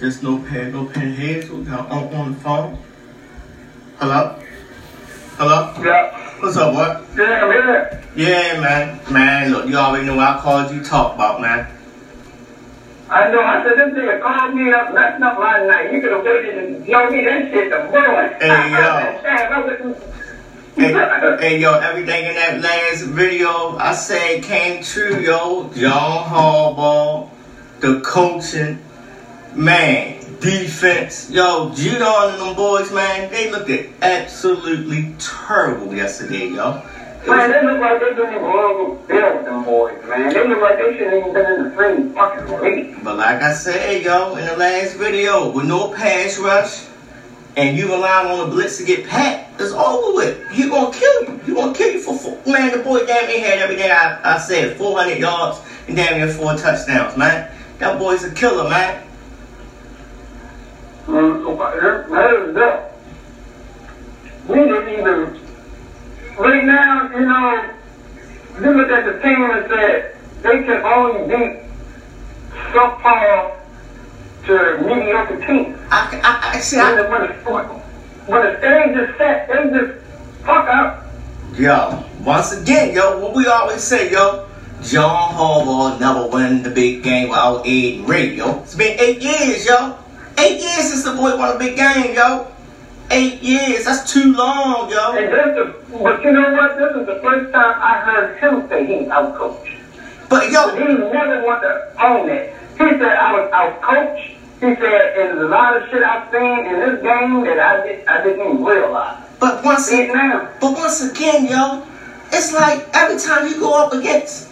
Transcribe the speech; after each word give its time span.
Just 0.00 0.22
no 0.22 0.38
pad, 0.38 0.72
no 0.72 0.84
pen 0.84 1.12
heads 1.12 1.50
on, 1.50 1.68
on 1.68 2.32
the 2.32 2.38
phone. 2.40 2.78
Hello? 3.98 4.40
Hello? 5.36 5.74
Yeah. 5.82 6.40
What's 6.40 6.56
up, 6.56 6.72
what? 6.72 7.04
Yeah, 7.16 7.44
I'm 7.44 7.50
here. 7.50 8.04
Yeah, 8.14 8.60
man. 8.60 9.00
Man, 9.12 9.50
look, 9.50 9.68
you 9.68 9.76
already 9.76 10.06
know 10.06 10.14
what 10.16 10.28
I 10.28 10.38
called 10.40 10.72
you 10.72 10.84
talk 10.84 11.14
about, 11.16 11.40
man. 11.40 11.66
I 13.10 13.30
know. 13.30 13.40
I 13.42 13.64
said, 13.64 13.76
this 13.76 13.98
nigga 13.98 14.20
called 14.22 14.54
me 14.54 14.70
up, 14.70 14.94
messing 14.94 15.22
up 15.22 15.38
my 15.38 15.66
night. 15.66 15.92
You 15.92 16.00
could 16.00 16.12
have 16.12 16.24
waited 16.24 16.58
and 16.58 16.86
show 16.86 17.10
me 17.10 17.24
that 17.24 17.50
shit 17.50 17.70
the 17.70 17.78
morning. 17.90 18.36
Hey, 18.40 18.70
yo. 18.70 18.78
I 19.26 19.64
wouldn't- 19.64 19.96
Hey, 20.76 20.92
hey, 21.40 21.58
yo, 21.60 21.74
everything 21.80 22.26
in 22.26 22.34
that 22.36 22.60
last 22.60 23.02
video 23.06 23.76
I 23.78 23.92
said 23.94 24.44
came 24.44 24.80
true, 24.84 25.18
yo. 25.18 25.72
John 25.74 26.28
Harbaugh, 26.28 27.28
the 27.80 28.00
coaching, 28.02 28.78
man, 29.58 30.20
defense. 30.38 31.30
Yo, 31.30 31.70
Judon 31.70 32.32
and 32.32 32.40
them 32.40 32.54
boys, 32.54 32.92
man, 32.92 33.28
they 33.30 33.50
looked 33.50 33.70
absolutely 34.02 35.14
terrible 35.18 35.94
yesterday, 35.94 36.46
yo. 36.46 36.80
Man, 37.26 37.50
they 37.50 37.66
look 37.66 37.80
like 37.80 38.00
they 38.00 38.14
didn't 38.14 38.34
even 38.34 38.38
belong 38.38 39.04
build 39.08 39.44
them 39.44 39.64
boys, 39.64 39.98
man. 40.08 40.32
They 40.32 40.48
look 40.48 40.62
like 40.62 40.78
they 40.78 40.96
shouldn't 40.96 41.16
even 41.16 41.32
been 41.34 41.52
in 41.52 41.64
the 41.64 41.76
same 41.76 42.14
fucking 42.14 42.60
league. 42.60 43.04
But 43.04 43.16
like 43.16 43.42
I 43.42 43.52
said, 43.52 44.04
yo, 44.04 44.36
in 44.36 44.46
the 44.46 44.56
last 44.56 44.96
video, 44.96 45.50
with 45.50 45.66
no 45.66 45.92
pass 45.92 46.38
rush, 46.38 46.86
and 47.56 47.76
you 47.76 47.92
rely 47.92 48.30
on 48.30 48.48
the 48.48 48.54
blitz 48.54 48.78
to 48.78 48.84
get 48.84 49.08
pat, 49.08 49.50
it's 49.58 49.72
over 49.72 50.14
with. 50.14 50.48
He 50.52 50.68
gonna 50.68 50.96
kill 50.96 51.24
you. 51.24 51.40
He 51.44 51.52
gonna 51.52 51.74
kill 51.74 51.92
you 51.92 52.00
for 52.00 52.16
four. 52.16 52.40
Man, 52.46 52.70
the 52.70 52.84
boy 52.84 53.04
damn 53.04 53.26
near 53.26 53.40
had 53.40 53.58
everything 53.58 53.90
I, 53.90 54.20
I 54.22 54.38
said, 54.38 54.76
400 54.76 55.18
yards 55.18 55.58
and 55.88 55.96
damn 55.96 56.18
near 56.18 56.28
four 56.28 56.54
touchdowns, 56.54 57.16
man. 57.16 57.50
That 57.78 57.98
boy's 57.98 58.22
a 58.22 58.30
killer, 58.30 58.70
man. 58.70 59.07
Mm, 61.08 61.42
so, 61.42 61.52
that- 61.54 62.10
that 62.10 62.30
is 62.30 62.54
that. 62.54 62.92
We 64.46 64.58
didn't 64.58 64.88
even. 64.88 65.36
Right 66.36 66.64
now, 66.64 67.08
you 67.12 67.24
know, 67.24 67.64
look 68.58 68.90
at 68.90 69.04
the 69.04 69.12
team 69.20 69.50
and 69.50 69.68
said 69.68 70.14
they 70.42 70.62
can 70.62 70.84
only 70.84 71.26
beat 71.26 71.56
subpar 72.72 73.50
to 74.46 74.76
mediocre 74.86 75.44
teams. 75.46 75.76
I, 75.90 76.20
I, 76.22 76.50
I 76.52 76.58
see, 76.58 76.78
I, 76.78 76.92
when, 76.92 77.20
the, 77.22 77.28
when 78.26 78.40
the 78.42 78.58
stage 78.58 78.96
is 78.96 79.16
set, 79.16 79.48
they 79.48 79.70
just 79.70 79.90
fuck 80.44 80.68
up. 80.68 81.04
yo, 81.54 82.04
once 82.22 82.52
again, 82.52 82.92
yo, 82.92 83.18
what 83.18 83.32
we 83.34 83.46
always 83.46 83.82
say, 83.82 84.10
yo, 84.10 84.46
John 84.82 85.32
Harbaugh 85.34 85.98
never 85.98 86.26
win 86.26 86.62
the 86.62 86.70
big 86.70 87.02
game 87.02 87.28
without 87.28 87.66
Ed 87.66 88.00
Reed, 88.08 88.34
yo. 88.36 88.60
It's 88.62 88.74
been 88.74 88.94
eight 89.00 89.20
years, 89.20 89.64
yo. 89.64 89.94
Eight 90.38 90.60
years 90.60 90.88
since 90.90 91.04
the 91.04 91.12
boy 91.12 91.36
won 91.36 91.56
a 91.56 91.58
big 91.58 91.76
game, 91.76 92.14
yo. 92.14 92.46
Eight 93.10 93.42
years, 93.42 93.84
that's 93.86 94.12
too 94.12 94.32
long, 94.34 94.90
yo. 94.90 95.12
And 95.16 95.32
this 95.32 95.66
is, 95.66 96.00
but 96.02 96.22
you 96.22 96.32
know 96.32 96.52
what? 96.52 96.76
This 96.78 96.94
is 96.96 97.06
the 97.06 97.20
first 97.22 97.52
time 97.52 97.74
I 97.80 97.98
heard 98.00 98.38
him 98.38 98.68
say 98.68 98.86
he's 98.86 99.08
outcoached. 99.08 99.76
But 100.28 100.50
yo, 100.52 100.76
He 100.76 100.84
never 100.84 101.42
want 101.44 101.62
to 101.62 102.04
own 102.04 102.28
it. 102.28 102.54
He 102.72 102.84
said 102.84 103.02
I 103.02 103.32
was 103.32 103.50
outcoached. 103.50 104.34
He 104.60 104.74
said 104.74 104.78
there's 105.16 105.40
a 105.40 105.48
lot 105.48 105.76
of 105.80 105.88
shit 105.88 106.02
I've 106.02 106.30
seen 106.30 106.66
in 106.66 106.80
this 106.80 107.02
game 107.02 107.44
that 107.44 107.58
I 107.58 107.86
did 107.86 108.06
I 108.06 108.22
didn't 108.22 108.40
even 108.46 108.64
realize. 108.64 109.24
but 109.40 109.64
once 109.64 109.88
again, 109.90 110.48
but 110.60 110.72
once 110.72 111.00
again, 111.10 111.46
yo, 111.46 111.82
it's 112.30 112.52
like 112.52 112.86
every 112.92 113.18
time 113.18 113.46
you 113.48 113.58
go 113.58 113.72
up 113.82 113.92
against 113.92 114.50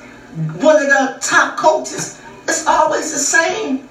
one 0.63 0.77
of 0.77 0.89
the 0.89 1.19
top 1.21 1.57
coaches, 1.59 2.21
it's 2.49 2.67
always 2.67 3.13
the 3.13 3.19
same. 3.19 3.89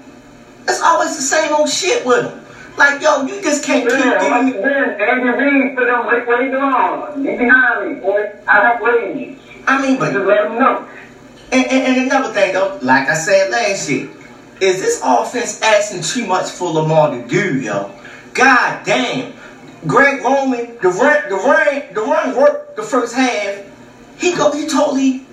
It's 0.67 0.81
always 0.81 1.15
the 1.15 1.21
same 1.21 1.53
old 1.53 1.69
shit 1.69 2.05
with 2.05 2.31
him. 2.31 2.41
Like 2.77 3.01
yo, 3.01 3.25
you 3.25 3.41
just 3.41 3.63
can't 3.63 3.89
keep 3.89 3.99
once 3.99 4.51
getting. 4.51 4.59
again, 4.59 5.01
Andy 5.01 5.29
Reid 5.29 5.77
put 5.77 5.87
right 5.87 6.27
where 6.27 6.43
he 6.43 6.49
belongs. 6.49 7.25
You 7.25 7.37
behind 7.37 7.95
me, 7.95 8.01
boy. 8.01 8.31
I 8.47 8.59
have 8.61 8.81
ways. 8.81 9.39
I 9.67 9.81
mean, 9.81 9.97
but 9.97 10.11
Just 10.13 10.25
let 10.25 10.45
him 10.47 10.59
know. 10.59 10.87
And, 11.51 11.65
and, 11.67 11.97
and 11.97 12.05
another 12.07 12.33
thing 12.33 12.53
though, 12.53 12.79
like 12.81 13.07
I 13.07 13.13
said 13.13 13.51
last 13.51 13.89
year, 13.89 14.09
is 14.59 14.81
this 14.81 15.01
offense 15.03 15.61
asking 15.61 16.01
too 16.01 16.27
much 16.27 16.49
for 16.49 16.71
Lamar 16.71 17.11
to 17.11 17.27
do, 17.27 17.59
yo? 17.59 17.91
God 18.33 18.85
damn. 18.85 19.33
Greg 19.87 20.23
Roman, 20.23 20.77
the 20.81 20.89
run, 20.89 21.29
the 21.29 21.35
run, 21.35 21.93
the 21.93 22.01
run 22.01 22.35
worked 22.35 22.75
the 22.75 22.83
first 22.83 23.15
half. 23.15 23.63
He 24.17 24.35
go, 24.35 24.51
he 24.51 24.67
totally 24.67 25.25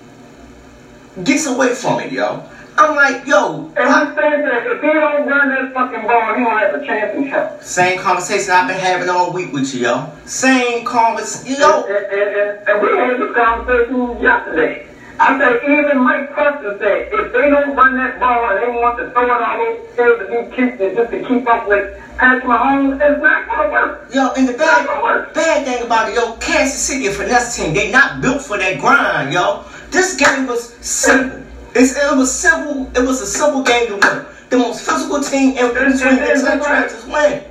gets 1.25 1.47
away 1.47 1.75
from 1.75 2.01
it, 2.01 2.13
yo. 2.13 2.49
I'm 2.79 2.97
like, 2.97 3.27
yo, 3.27 3.71
And 3.77 3.89
I- 3.89 4.05
he 4.07 4.15
said 4.15 4.45
that 4.45 4.67
if 4.67 4.81
he 4.81 4.89
don't 4.89 5.29
run 5.29 5.49
that 5.51 5.75
fucking 5.75 6.07
ball, 6.07 6.35
he 6.35 6.41
don't 6.43 6.59
have 6.59 6.75
a 6.75 6.87
chance 6.87 7.15
in 7.15 7.25
hell. 7.27 7.59
same 7.61 7.99
conversation 7.99 8.51
I've 8.51 8.67
been 8.69 8.79
having 8.79 9.09
all 9.09 9.33
week 9.33 9.53
with 9.53 9.75
you, 9.75 9.83
yo. 9.83 10.07
Same 10.27 10.85
conversation, 10.85 11.61
yo. 11.61 11.85
And, 11.85 12.07
and, 12.07 12.37
and, 12.37 12.69
and 12.69 12.83
we 12.83 12.97
had 12.97 13.19
this 13.21 13.35
conversation 13.37 14.21
yesterday. 14.21 14.87
I 15.21 15.39
said, 15.39 15.61
even 15.65 15.99
Mike 16.03 16.33
Preston 16.33 16.79
said, 16.81 17.09
if 17.13 17.33
they 17.33 17.51
don't 17.51 17.77
run 17.77 17.95
that 17.97 18.19
ball 18.19 18.51
and 18.51 18.59
they 18.63 18.81
want 18.81 18.99
to 18.99 19.11
throw 19.11 19.25
it 19.25 19.31
all 19.31 19.61
over 19.61 19.81
the 19.81 19.89
field 19.95 20.19
to 20.19 20.25
be 20.51 20.57
cute 20.57 20.81
and 20.81 20.97
just 20.97 21.11
to 21.13 21.23
keep 21.23 21.47
up 21.47 21.69
with 21.69 21.97
Patrick 22.17 22.45
Mahomes, 22.45 22.95
it's 23.01 23.23
not 23.23 23.47
going 23.47 23.69
to 23.69 23.73
work. 23.73 24.09
Yo, 24.13 24.33
and 24.33 24.49
the 24.49 24.55
bad, 24.55 24.87
bad 25.35 25.65
thing 25.67 25.83
about 25.85 26.09
it, 26.09 26.15
yo, 26.17 26.33
Kansas 26.39 26.81
City, 26.81 27.07
a 27.07 27.13
finesse 27.13 27.55
team, 27.55 27.73
they 27.75 27.93
not 27.93 28.21
built 28.21 28.43
for 28.43 28.59
that 28.59 28.81
grind, 28.81 29.33
yo. 29.33 29.63
This 29.91 30.17
game 30.17 30.47
was 30.47 30.75
simple. 30.81 31.39
It's, 31.75 31.97
it 31.97 32.17
was 32.17 32.33
simple. 32.33 32.91
It 32.95 33.07
was 33.07 33.23
a 33.23 33.27
simple 33.27 33.63
game 33.63 33.87
to 33.89 33.95
win. 33.95 34.27
The 34.51 34.59
most 34.59 34.85
physical 34.85 35.23
team 35.23 35.57
in 35.57 35.69
between 35.69 36.17
the 36.17 36.35
two 36.35 36.65
trenches 36.65 37.07
win. 37.07 37.43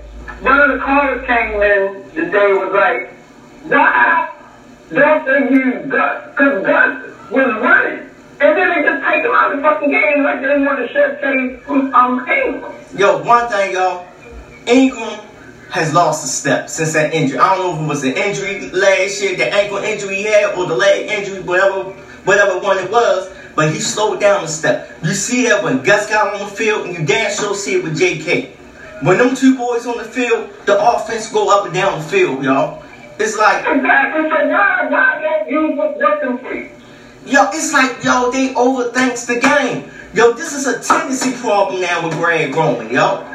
One 0.41 0.59
of 0.61 0.77
the 0.77 0.83
callers 0.83 1.25
came 1.25 1.61
in 1.61 2.03
today 2.13 2.53
was 2.53 2.71
like, 2.73 3.13
nah, 3.65 4.27
don't 4.91 5.25
they 5.25 5.55
use 5.55 5.89
Gus? 5.89 6.31
Because 6.31 6.65
Gus 6.65 7.31
was 7.31 7.61
running. 7.61 8.09
And 8.41 8.57
then 8.57 8.69
they 8.69 8.83
just 8.83 9.03
take 9.07 9.23
him 9.23 9.31
out 9.31 9.51
of 9.51 9.57
the 9.57 9.63
fucking 9.63 9.89
game 9.89 10.23
like 10.23 10.41
they 10.41 10.59
want 10.59 10.79
to 10.79 10.87
showcase 10.93 11.61
um, 11.67 12.27
Ingram. 12.27 12.73
Yo, 12.95 13.23
one 13.23 13.47
thing, 13.49 13.73
y'all, 13.73 14.05
Ingram 14.67 15.19
has 15.71 15.93
lost 15.93 16.25
a 16.25 16.27
step 16.27 16.69
since 16.69 16.93
that 16.93 17.13
injury. 17.13 17.39
I 17.39 17.55
don't 17.55 17.65
know 17.65 17.75
if 17.75 17.85
it 17.85 17.87
was 17.87 18.01
the 18.01 18.27
injury 18.27 18.69
last 18.71 19.21
year, 19.21 19.35
the 19.35 19.51
ankle 19.53 19.77
injury 19.77 20.15
he 20.17 20.23
had, 20.23 20.55
or 20.55 20.67
the 20.67 20.75
leg 20.75 21.09
injury, 21.09 21.41
whatever, 21.41 21.91
whatever 22.25 22.59
one 22.59 22.77
it 22.77 22.91
was. 22.91 23.31
But 23.55 23.73
he 23.73 23.79
slowed 23.79 24.19
down 24.19 24.43
a 24.43 24.47
step. 24.47 24.89
You 25.03 25.13
see 25.13 25.47
that 25.47 25.63
when 25.63 25.83
Gus 25.83 26.09
got 26.09 26.33
on 26.33 26.39
the 26.39 26.55
field, 26.55 26.87
and 26.87 26.97
you 26.97 27.05
damn 27.05 27.31
sure 27.33 27.53
see 27.55 27.75
it 27.75 27.83
with 27.83 27.97
J.K. 27.97 28.53
When 29.01 29.17
them 29.17 29.35
two 29.35 29.57
boys 29.57 29.87
on 29.87 29.97
the 29.97 30.03
field, 30.03 30.49
the 30.65 30.79
offense 30.79 31.31
go 31.31 31.49
up 31.49 31.65
and 31.65 31.73
down 31.73 31.99
the 31.99 32.05
field, 32.05 32.43
y'all. 32.43 32.83
It's 33.19 33.37
like, 33.37 33.65
Exactly. 33.67 34.29
So 34.29 34.47
why, 34.47 34.87
why 34.89 35.21
don't 35.21 35.49
you 35.49 35.75
for 35.75 36.71
yo, 37.25 37.49
it's 37.51 37.73
like, 37.73 38.03
yo, 38.03 38.31
they 38.31 38.53
overthinks 38.53 39.27
the 39.27 39.39
game. 39.39 39.89
Yo, 40.13 40.33
this 40.33 40.53
is 40.53 40.67
a 40.67 40.81
tendency 40.81 41.31
problem 41.37 41.81
now 41.81 42.05
with 42.05 42.17
Greg 42.17 42.53
Roman, 42.55 42.91
yo. 42.91 43.25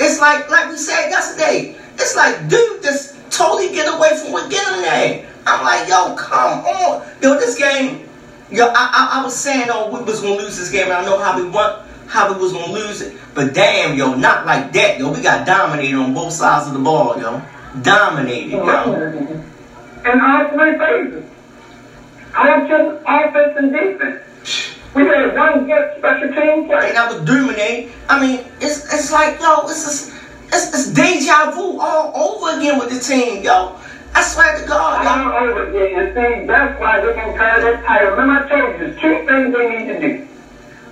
It's 0.00 0.20
like, 0.20 0.50
like 0.50 0.68
we 0.70 0.76
said 0.76 1.08
yesterday, 1.08 1.76
it's 1.94 2.14
like, 2.14 2.48
dude, 2.48 2.82
just 2.82 3.16
totally 3.30 3.70
get 3.72 3.92
away 3.92 4.16
from 4.18 4.32
what 4.32 4.50
get 4.50 4.66
him 4.66 4.82
there. 4.82 5.26
I'm 5.46 5.64
like, 5.64 5.88
yo, 5.88 6.14
come 6.16 6.60
on. 6.66 7.06
Yo, 7.22 7.34
this 7.34 7.56
game, 7.56 8.05
yo, 8.50 8.66
I, 8.66 8.72
I, 8.74 9.20
I 9.20 9.24
was 9.24 9.34
saying, 9.36 9.68
oh, 9.70 9.90
we 9.90 10.04
was 10.04 10.20
gonna 10.20 10.36
lose 10.36 10.56
this 10.56 10.70
game, 10.70 10.84
and 10.84 10.92
I 10.92 11.04
know 11.04 11.18
how 11.18 11.36
we 11.40 11.48
want, 11.48 11.82
how 12.06 12.32
we 12.32 12.40
was 12.40 12.52
gonna 12.52 12.72
lose 12.72 13.00
it. 13.00 13.16
But 13.34 13.54
damn, 13.54 13.96
yo, 13.96 14.14
not 14.14 14.46
like 14.46 14.72
that, 14.72 14.98
yo. 14.98 15.12
We 15.12 15.22
got 15.22 15.46
dominated 15.46 15.96
on 15.96 16.14
both 16.14 16.32
sides 16.32 16.68
of 16.68 16.74
the 16.74 16.78
ball, 16.78 17.18
yo. 17.20 17.42
Dominated, 17.82 18.54
oh, 18.54 18.66
yo. 18.66 20.12
In 20.12 20.20
all 20.20 20.48
three 20.48 20.78
phases. 20.78 21.24
Coaching, 22.32 22.98
offense, 23.06 23.56
and 23.56 23.72
defense. 23.72 24.22
We 24.94 25.04
had 25.04 25.36
one 25.36 25.66
good 25.66 25.94
special 25.98 26.28
team 26.28 26.66
play. 26.66 26.88
and 26.88 26.98
I 26.98 27.12
was 27.12 27.26
dominating. 27.26 27.90
I 28.08 28.20
mean, 28.20 28.46
it's 28.60 28.92
it's 28.92 29.12
like 29.12 29.40
yo, 29.40 29.66
it's 29.66 29.84
just, 29.84 30.12
it's, 30.52 30.68
it's 30.68 30.86
deja 30.94 31.50
vu 31.50 31.78
all 31.80 32.12
over 32.14 32.58
again 32.58 32.78
with 32.78 32.90
the 32.90 33.00
team, 33.00 33.42
yo. 33.42 33.76
I 34.14 34.22
swear 34.22 34.58
to 34.60 34.66
God, 34.66 35.04
yo. 35.04 35.30
All 35.32 35.48
over 35.48 35.68
again. 35.68 35.98
And 36.00 36.14
see, 36.14 36.46
that's 36.46 36.80
why 36.80 37.00
they 37.00 37.12
can 37.14 37.36
carry 37.36 37.62
that 37.62 37.84
title. 37.84 38.10
Remember 38.10 38.44
I 38.44 38.48
told 38.48 38.80
you, 38.80 38.94
two 39.00 39.26
things 39.26 39.54
they 39.54 39.68
need 39.68 39.86
to 39.92 40.00
do. 40.00 40.28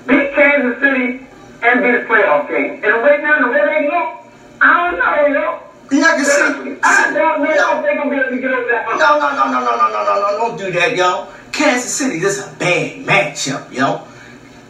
Beat 0.06 0.34
Kansas 0.34 0.81
City 0.81 1.26
and 1.62 1.81
beat 1.81 1.94
a 1.94 2.05
playoff 2.05 2.49
game. 2.49 2.84
And 2.84 2.94
right 3.02 3.22
now, 3.22 3.40
the 3.40 3.49
way 3.49 3.64
they 3.64 3.88
look, 3.88 4.25
I 4.61 4.90
don't 4.90 4.99
know, 4.99 5.40
yo. 5.40 5.61
To 5.90 6.25
see, 6.25 6.78
I 6.82 7.12
don't 7.12 7.43
know 7.43 7.44
if 7.44 7.56
no, 7.56 7.82
they're 7.82 7.96
going 7.96 8.08
to 8.08 8.14
be 8.14 8.20
able 8.20 8.31
to 8.31 8.38
get 8.40 8.50
over 8.50 8.69
that 8.69 8.87
no, 8.87 9.19
no, 9.19 9.31
no, 9.37 9.44
no, 9.44 9.61
no, 9.61 9.76
no, 9.76 9.88
no, 9.88 10.05
no, 10.05 10.20
no, 10.20 10.38
don't 10.38 10.58
do 10.58 10.72
that, 10.72 10.96
yo. 10.96 11.28
Kansas 11.52 11.94
City, 11.94 12.19
this 12.19 12.38
is 12.38 12.46
a 12.46 12.56
bad 12.56 13.05
matchup, 13.05 13.72
yo. 13.72 14.02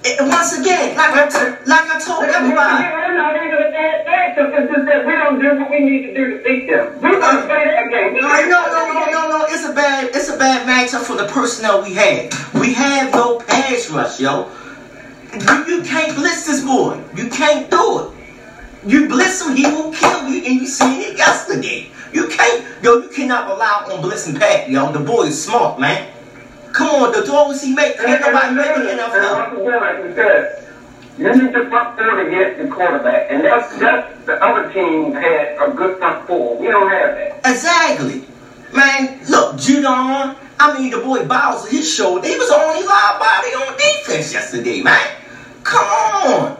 And 0.05 0.29
once 0.29 0.53
again, 0.59 0.97
like 0.97 1.15
I, 1.17 1.29
t- 1.29 1.65
like 1.65 1.89
I 1.89 1.99
told 1.99 2.25
everybody, 2.25 2.85
We're 2.85 3.17
not 3.17 3.37
even 3.37 3.57
a 3.57 3.71
bad 3.73 4.05
matchup. 4.05 4.53
It's 4.53 4.85
that 4.85 5.07
we 5.07 5.13
don't 5.13 5.41
do 5.41 5.59
what 5.59 5.71
we 5.71 5.81
need 5.81 6.07
to 6.09 6.15
do 6.15 6.37
to 6.37 6.45
beat 6.45 6.69
them. 6.69 7.01
We're 7.01 7.19
going 7.19 7.23
uh, 7.23 7.41
to 7.41 7.47
play 7.47 7.65
that 7.65 7.89
game. 7.89 8.13
No, 8.13 8.21
no, 8.21 8.61
no, 8.69 8.93
no, 8.93 9.11
no, 9.11 9.39
no. 9.39 9.47
It's 9.49 9.65
a 9.65 9.73
bad, 9.73 10.15
it's 10.15 10.29
a 10.29 10.37
bad 10.37 10.69
matchup 10.69 11.05
for 11.05 11.17
the 11.17 11.27
personnel 11.29 11.83
we 11.83 11.95
have. 11.95 12.55
We 12.55 12.75
have 12.75 13.15
no 13.15 13.39
pass 13.41 13.89
rush, 13.91 14.21
yo. 14.21 14.51
You, 15.33 15.67
you 15.67 15.83
can't 15.83 16.15
blitz 16.15 16.47
this 16.47 16.63
boy. 16.63 17.03
You 17.17 17.31
can't 17.31 17.71
do 17.71 18.01
it. 18.01 18.11
You 18.87 19.09
blitz 19.09 19.41
him, 19.41 19.57
he 19.57 19.65
will 19.65 19.91
kill 19.91 20.29
you, 20.29 20.45
and 20.45 20.61
you 20.61 20.67
seen 20.67 21.01
it 21.01 21.17
yesterday. 21.17 21.91
You 22.13 22.29
can't, 22.29 22.63
yo, 22.83 22.99
you 22.99 23.09
cannot 23.09 23.49
rely 23.49 23.89
on 23.91 24.03
Bliss 24.03 24.29
and 24.29 24.39
Pat, 24.39 24.69
yo. 24.69 24.93
The 24.93 25.01
boy 25.01 25.23
is 25.23 25.43
smart, 25.43 25.81
man. 25.81 26.14
Come 26.75 26.89
on, 26.89 27.13
the 27.13 27.23
throws 27.23 27.63
he 27.63 27.73
make, 27.73 27.95
ain't 28.01 28.21
nobody 28.21 28.55
making 28.57 28.99
NFL. 28.99 29.55
once 29.55 29.61
again, 29.61 29.81
like 29.81 30.05
you 30.05 30.15
said, 30.17 30.67
you 31.17 31.43
need 31.43 31.53
to 31.53 31.69
front 31.69 31.97
four 31.97 32.25
to 32.25 32.29
get 32.29 32.59
the 32.59 32.67
quarterback. 32.67 33.31
And 33.31 33.45
that's, 33.45 33.79
that's 33.79 34.27
the 34.27 34.43
other 34.43 34.73
team 34.73 35.13
had 35.13 35.57
a 35.63 35.73
good 35.73 35.99
front 35.99 36.27
four. 36.27 36.59
We 36.59 36.67
don't 36.67 36.91
have 36.91 37.15
that. 37.15 37.39
Exactly. 37.47 38.27
Man, 38.75 39.25
look, 39.31 39.55
Judon, 39.55 40.37
I 40.59 40.77
mean, 40.77 40.91
the 40.91 40.99
boy 40.99 41.25
Bowser, 41.25 41.71
he 41.71 41.81
showed 41.81 42.25
he 42.25 42.37
was 42.37 42.49
the 42.49 42.57
only 42.57 42.85
live 42.85 43.21
body 43.21 43.49
on 43.55 43.77
defense 43.77 44.33
yesterday, 44.33 44.83
man. 44.83 45.15
Come 45.63 45.87
on. 45.87 46.59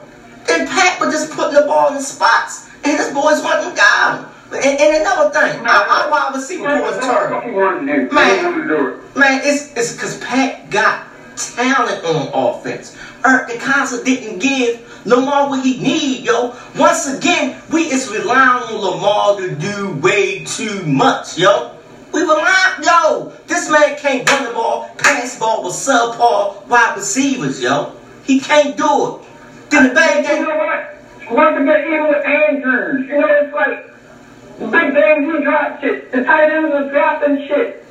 And 0.49 0.69
Pat 0.69 1.01
was 1.01 1.13
just 1.13 1.33
putting 1.33 1.55
the 1.55 1.63
ball 1.63 1.93
in 1.93 2.01
spots, 2.01 2.71
and 2.85 2.97
his 2.97 3.09
boys 3.13 3.43
wasn't 3.43 3.77
got 3.77 4.21
him. 4.21 4.34
And, 4.55 4.81
and 4.81 4.97
another 5.03 5.31
thing, 5.31 5.61
our, 5.67 5.67
our 5.67 6.11
wide 6.11 6.33
receiver 6.35 6.65
Man, 6.65 6.83
what 6.83 7.03
turn. 7.03 7.49
you? 7.49 8.11
Man. 8.13 8.69
You. 8.69 9.01
Man, 9.17 9.41
it's 9.45 9.73
it's 9.77 9.93
because 9.95 10.19
Pat 10.19 10.71
got 10.71 11.07
talent 11.37 12.05
on 12.05 12.31
offense. 12.33 12.97
Eric 13.25 13.49
the 13.59 14.03
didn't 14.05 14.39
give 14.39 15.03
Lamar 15.07 15.49
what 15.49 15.65
he 15.65 15.79
need, 15.81 16.25
yo. 16.25 16.55
Once 16.77 17.07
again, 17.13 17.61
we 17.73 17.83
is 17.83 18.11
relying 18.11 18.63
on 18.65 18.75
Lamar 18.81 19.37
to 19.39 19.55
do 19.55 19.95
way 20.01 20.45
too 20.45 20.85
much, 20.87 21.39
yo. 21.39 21.73
We 22.13 22.21
rely, 22.23 22.79
yo. 22.83 23.33
This 23.47 23.71
man 23.71 23.97
can't 23.97 24.29
run 24.31 24.45
the 24.45 24.51
ball, 24.53 24.89
pass 24.99 25.35
the 25.35 25.41
ball 25.41 25.65
with 25.65 25.73
subpar 25.75 26.67
wide 26.67 26.95
receivers, 26.97 27.61
yo. 27.61 27.93
He 28.25 28.41
can't 28.41 28.77
do 28.77 29.17
it. 29.17 29.23
Then 29.71 29.89
the 29.89 29.95
bad 29.95 30.25
You 30.25 30.31
game. 30.31 30.43
know 30.45 30.57
what? 30.57 30.91
Once 31.31 31.59
again, 31.61 31.85
even 31.89 32.09
with 32.09 32.25
Andrews, 32.25 33.07
you 33.09 33.19
know, 33.19 33.27
it's 33.27 33.53
like 33.55 33.91
the 34.59 34.67
big 34.67 34.95
games 34.95 35.27
we 35.27 35.43
drop 35.43 35.81
shit. 35.81 36.13
The 36.13 36.25
tight 36.25 36.51
ends 36.51 36.75
are 36.75 36.91
dropping 36.91 37.47
shit. 37.47 37.85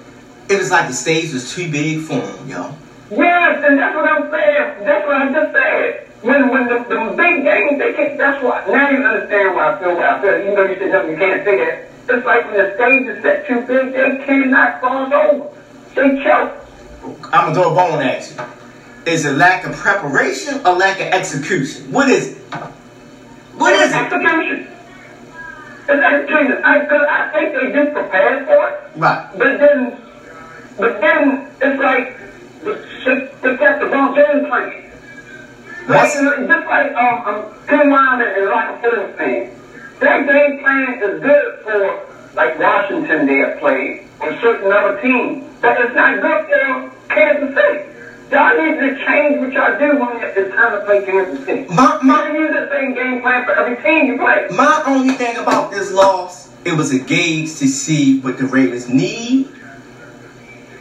It 0.49 0.59
was 0.59 0.71
like 0.71 0.87
the 0.87 0.93
stage 0.93 1.33
was 1.33 1.53
too 1.53 1.71
big 1.71 2.01
for 2.01 2.13
him, 2.13 2.49
yo. 2.49 2.75
Yes, 3.11 3.63
and 3.65 3.77
that's 3.77 3.95
what 3.95 4.09
I'm 4.09 4.31
saying. 4.31 4.85
That's 4.85 5.05
what 5.05 5.15
I 5.15 5.31
just 5.31 5.53
said. 5.53 6.07
When 6.21 6.49
when 6.49 6.67
the, 6.67 6.79
the 6.87 7.13
big 7.17 7.43
games 7.43 7.79
they 7.79 7.93
kick, 7.93 8.17
that's 8.17 8.41
why. 8.43 8.65
Now 8.67 8.89
you 8.89 9.03
understand 9.03 9.55
why 9.55 9.73
I 9.73 9.79
feel 9.79 9.95
what 9.95 10.05
I 10.05 10.21
feel. 10.21 10.39
Even 10.41 10.55
though 10.55 10.63
you 10.63 10.79
said 10.79 10.91
no, 10.91 11.09
you 11.09 11.17
can't 11.17 11.43
say 11.43 11.57
that. 11.57 11.89
It's 12.09 12.25
like 12.25 12.45
when 12.45 12.57
the 12.57 12.75
stage 12.75 13.07
is 13.07 13.21
set 13.21 13.47
too 13.47 13.61
big, 13.61 13.93
they 13.93 14.25
cannot 14.25 14.79
cross 14.79 15.11
over. 15.11 15.49
They 15.95 16.23
choke. 16.23 16.63
I'm 17.33 17.53
gonna 17.53 17.55
throw 17.55 17.71
a 17.71 17.75
bone 17.75 18.01
at 18.01 18.29
you. 18.29 19.11
Is 19.11 19.25
it 19.25 19.33
lack 19.33 19.65
of 19.65 19.75
preparation 19.75 20.65
or 20.65 20.73
lack 20.73 20.99
of 21.01 21.07
execution? 21.07 21.91
What 21.91 22.09
is 22.09 22.31
it? 22.31 22.37
What 23.55 23.73
is 23.73 23.91
it? 23.91 23.95
Execution. 23.95 24.72
It's 25.87 26.01
execution. 26.03 26.63
I, 26.63 26.85
cause 26.85 27.05
I 27.09 27.29
think 27.33 27.53
they 27.53 27.71
just 27.73 27.93
prepared 27.93 28.45
for 28.45 28.67
it. 28.69 28.79
Right. 28.95 29.29
But 29.37 29.57
then, 29.59 30.01
but 30.77 31.01
then 31.01 31.49
it's 31.61 31.81
like 31.81 32.17
they 33.43 33.57
got 33.57 33.79
the 33.79 33.87
wrong 33.87 34.15
game 34.15 34.45
plan. 34.47 34.69
Like, 35.87 35.89
What's- 35.89 36.13
just 36.13 36.67
like 36.67 36.95
um, 36.95 37.27
um, 37.27 37.45
Wyman 37.69 38.21
and 38.21 38.45
Rockefeller 38.47 39.11
thing. 39.17 39.49
Their 39.99 40.23
game 40.25 40.59
plan 40.63 41.01
is 41.03 41.19
good 41.21 41.59
for 41.63 41.99
like 42.35 42.57
Washington 42.59 43.25
they 43.25 43.37
have 43.39 43.59
played 43.59 44.07
or 44.21 44.31
certain 44.39 44.71
other 44.71 45.01
teams, 45.01 45.43
but 45.61 45.79
it's 45.81 45.93
not 45.95 46.21
good 46.21 46.45
for 46.47 46.91
Kansas 47.13 47.53
City. 47.55 47.89
Y'all 48.33 48.57
need 48.57 48.79
to 48.79 49.05
change 49.05 49.39
what 49.39 49.53
y'all 49.53 49.77
do 49.77 49.99
when 49.99 50.17
it's 50.17 50.55
time 50.55 50.71
to 50.71 50.83
play 50.85 51.05
Kansas 51.05 51.45
City. 51.45 51.71
My, 51.71 51.99
my, 52.01 52.23
don't 52.23 52.35
use 52.35 52.51
the 52.51 52.67
same 52.67 52.95
game 52.95 53.21
plan 53.21 53.45
for 53.45 53.51
every 53.51 53.75
team 53.83 54.07
you 54.07 54.17
play. 54.17 54.47
my 54.49 54.81
only 54.87 55.13
thing 55.13 55.37
about 55.37 55.69
this 55.69 55.91
loss, 55.91 56.49
it 56.65 56.73
was 56.73 56.91
a 56.91 56.97
gauge 56.97 57.49
to 57.57 57.67
see 57.67 58.17
what 58.21 58.39
the 58.39 58.45
Ravens 58.47 58.89
need. 58.89 59.49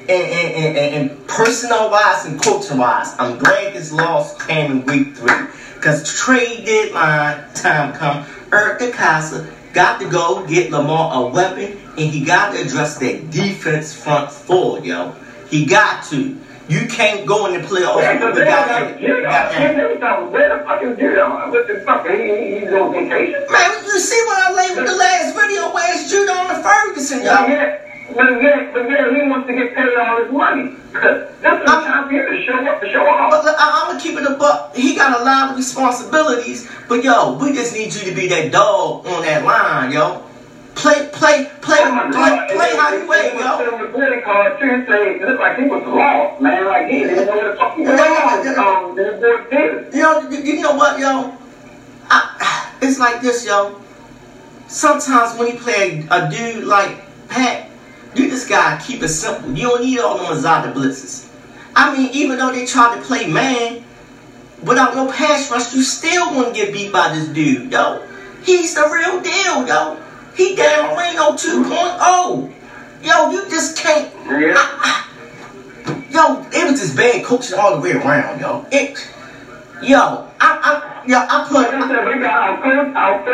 And, 0.09 0.11
and, 0.11 0.55
and, 0.55 0.77
and, 0.79 1.11
and 1.11 1.27
personnel 1.27 1.91
wise 1.91 2.25
and 2.25 2.43
coaching 2.43 2.79
wise, 2.79 3.15
I'm 3.19 3.37
glad 3.37 3.75
this 3.75 3.93
loss 3.93 4.43
came 4.47 4.71
in 4.71 4.87
week 4.87 5.15
three. 5.15 5.47
Because 5.75 6.11
trade 6.11 6.65
deadline 6.65 7.53
time 7.53 7.93
come. 7.93 8.25
Eric 8.51 8.81
DeCosta 8.81 9.53
got 9.75 10.01
to 10.01 10.09
go 10.09 10.47
get 10.47 10.71
Lamar 10.71 11.23
a 11.23 11.27
weapon, 11.29 11.79
and 11.99 12.11
he 12.11 12.25
got 12.25 12.55
to 12.55 12.63
address 12.63 12.97
that 13.01 13.31
defense 13.31 13.93
front 13.93 14.33
four, 14.33 14.79
yo. 14.79 15.15
He 15.53 15.67
got 15.67 16.03
to. 16.05 16.35
You 16.69 16.87
can't 16.89 17.27
go 17.27 17.45
in 17.47 17.61
the 17.61 17.69
playoffs 17.69 18.01
Yeah, 18.01 18.17
'cause 18.17 18.35
they 18.35 18.41
without 18.49 18.69
got 18.69 18.81
that. 18.89 18.99
Judon. 18.99 19.17
without 19.21 19.53
that. 19.53 19.77
They 19.77 20.01
thought, 20.01 20.33
Where 20.33 20.49
the 20.59 20.65
fuck 20.65 20.83
is 20.83 20.97
Judon? 20.99 21.51
What 21.53 21.67
the 21.69 21.75
fuck? 21.85 22.09
He, 22.09 22.17
he- 22.17 22.61
he's 22.61 22.73
on 22.73 22.93
vacation. 22.93 23.41
Man, 23.53 23.71
you 23.85 23.99
see 23.99 24.21
what 24.25 24.39
I 24.41 24.55
laid 24.57 24.77
with 24.79 24.87
the 24.87 24.97
last 24.97 25.35
video 25.37 25.71
where 25.75 25.93
it's 25.95 26.11
Judon 26.11 26.35
on 26.41 26.49
the 26.57 26.63
Ferguson, 26.65 27.19
yo. 27.21 27.47
yet, 27.47 27.87
but 28.17 28.41
yet, 28.41 28.73
but 28.73 28.89
he 28.89 29.29
wants 29.29 29.47
to 29.49 29.53
get 29.53 29.75
paid 29.75 29.93
all 30.01 30.23
his 30.25 30.33
money. 30.33 30.73
This 30.93 31.05
is 31.05 31.29
the 31.43 31.51
time 31.67 32.09
for 32.09 32.31
to 32.31 32.43
show 32.47 32.65
up, 32.65 32.81
to 32.81 32.91
show 32.91 33.05
off. 33.07 33.31
But 33.31 33.45
look, 33.45 33.57
I, 33.59 33.81
I'm 33.83 33.87
gonna 33.93 34.01
keep 34.01 34.17
it 34.17 34.25
a 34.25 34.35
buck. 34.37 34.75
He 34.75 34.95
got 34.97 35.21
a 35.21 35.25
lot 35.25 35.51
of 35.51 35.57
responsibilities, 35.59 36.67
but 36.89 37.05
yo, 37.05 37.35
we 37.37 37.53
just 37.53 37.75
need 37.75 37.93
you 37.93 38.09
to 38.09 38.15
be 38.15 38.29
that 38.29 38.51
dog 38.53 39.07
on 39.07 39.23
that 39.25 39.45
line, 39.45 39.93
yo. 39.93 40.23
Play, 40.75 41.09
play, 41.13 41.51
play, 41.61 41.79
Oh 41.81 42.11
play, 42.11 42.57
play 42.57 42.77
how 42.77 42.95
you 42.95 43.07
wait, 43.07 43.35
was 43.35 43.45
yo. 43.45 43.59
sitting 43.59 43.75
on 43.75 43.83
the 43.83 43.89
boarding 43.89 44.23
card 44.23 44.59
too, 44.59 44.71
and 44.71 44.87
say, 44.87 45.17
it 45.17 45.23
looked 45.23 45.41
like 45.41 45.59
he 45.59 45.65
was 45.65 45.83
lost, 45.87 46.41
man. 46.41 46.67
Like 46.67 46.89
he 46.89 47.01
didn't 47.01 47.27
know 47.27 47.37
what 47.37 47.51
the 47.51 47.57
fuck 47.57 47.77
he 47.77 47.83
was. 47.83 48.59
Um, 48.59 48.95
board 49.21 49.51
did. 49.51 49.95
You 49.95 50.03
know, 50.03 50.31
you, 50.31 50.61
know 50.61 50.75
what, 50.75 50.99
yo? 50.99 51.37
I, 52.11 52.73
it's 52.83 52.99
like 52.99 53.21
this, 53.21 53.47
yo. 53.47 53.81
Sometimes 54.67 55.39
when 55.39 55.49
you 55.49 55.61
play 55.61 56.07
a, 56.11 56.27
a 56.27 56.31
dude 56.31 56.65
like 56.65 56.99
Pat, 57.29 57.69
you 58.15 58.29
just 58.29 58.49
gotta 58.49 58.83
keep 58.85 59.03
it 59.03 59.09
simple. 59.09 59.53
You 59.53 59.69
don't 59.69 59.83
need 59.83 59.99
all 60.01 60.17
them 60.17 60.27
Mazada 60.27 60.73
blitzes. 60.73 61.29
I 61.77 61.97
mean, 61.97 62.11
even 62.13 62.39
though 62.39 62.53
they 62.53 62.67
try 62.67 62.97
to 62.97 63.03
play 63.03 63.27
man, 63.27 63.85
without 64.63 64.95
no 64.95 65.11
pass 65.11 65.51
rush, 65.51 65.75
you 65.75 65.83
still 65.83 66.27
gonna 66.31 66.53
get 66.53 66.73
beat 66.73 66.93
by 66.93 67.15
this 67.15 67.29
dude, 67.29 67.71
yo. 67.71 68.07
He's 68.43 68.75
the 68.75 68.89
real 68.93 69.21
deal, 69.21 69.67
yo. 69.67 70.02
He 70.37 70.55
Dan 70.57 70.95
Marino 70.95 71.33
2.0. 71.33 72.53
Yo, 73.03 73.31
you 73.31 73.51
just 73.51 73.77
can't. 73.77 74.11
Yeah. 74.27 74.55
I- 74.57 75.05
I- 75.87 76.05
yo, 76.11 76.47
it 76.53 76.71
was 76.71 76.81
just 76.81 76.97
bad 76.97 77.25
coaching 77.25 77.59
all 77.59 77.75
the 77.77 77.81
way 77.81 77.93
around, 77.93 78.41
yo. 78.41 78.65
It, 78.71 78.97
yo, 79.83 80.29
I, 80.41 81.03
I, 81.03 81.03
yo, 81.07 81.19
I 81.19 81.45
put. 81.49 81.55
Like 81.55 81.75
I 81.75 81.89
said, 81.89 82.07
we 82.07 82.21
got 82.21 82.65
our 82.65 82.97
our 82.97 83.29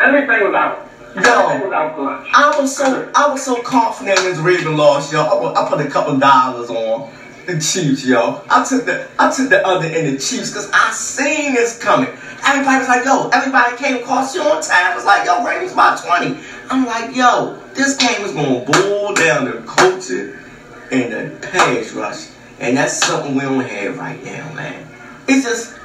everything 0.00 0.44
was 0.44 0.54
out. 0.54 0.84
Everything 1.16 1.62
was 1.64 1.72
out 1.72 1.94
for 1.94 2.02
lunch. 2.04 2.28
I 2.34 2.58
was 2.60 2.76
so 2.76 3.10
I 3.14 3.28
was 3.28 3.42
so 3.44 3.62
confident 3.62 4.18
in 4.20 4.24
this 4.26 4.38
Raven 4.38 4.76
loss, 4.76 5.12
yo. 5.12 5.22
I, 5.24 5.28
put- 5.40 5.56
I 5.56 5.68
put 5.68 5.86
a 5.86 5.88
couple 5.90 6.18
dollars 6.18 6.68
on 6.70 7.10
the 7.46 7.54
Chiefs, 7.60 8.04
yo. 8.04 8.42
I 8.50 8.64
took 8.64 8.84
the 8.84 9.06
I 9.18 9.30
took 9.30 9.48
the 9.48 9.64
other 9.66 9.86
in 9.86 10.12
the 10.12 10.18
Chiefs 10.20 10.50
because 10.50 10.68
I 10.72 10.90
seen 10.90 11.54
this 11.54 11.78
coming. 11.78 12.10
Everybody 12.44 12.78
was 12.78 12.88
like, 12.88 13.04
yo, 13.04 13.28
everybody 13.30 13.76
came 13.76 13.96
across 13.96 14.34
you 14.34 14.42
on 14.42 14.62
time. 14.62 14.92
It 14.92 14.96
was 14.96 15.04
like, 15.04 15.26
yo, 15.26 15.44
Ravens 15.44 15.74
by 15.74 15.96
20. 15.96 16.38
I'm 16.70 16.86
like, 16.86 17.14
yo, 17.14 17.58
this 17.74 17.96
game 17.96 18.24
is 18.24 18.32
gonna 18.32 18.64
boil 18.64 19.14
down 19.14 19.46
to 19.46 19.62
coaching 19.66 20.34
and 20.90 21.12
the 21.12 21.48
pass 21.48 21.92
rush. 21.92 22.28
And 22.60 22.76
that's 22.76 22.98
something 22.98 23.34
we 23.34 23.42
don't 23.42 23.60
have 23.60 23.98
right 23.98 24.22
now, 24.24 24.52
man. 24.54 24.86
It's 25.28 25.44
just 25.44 25.78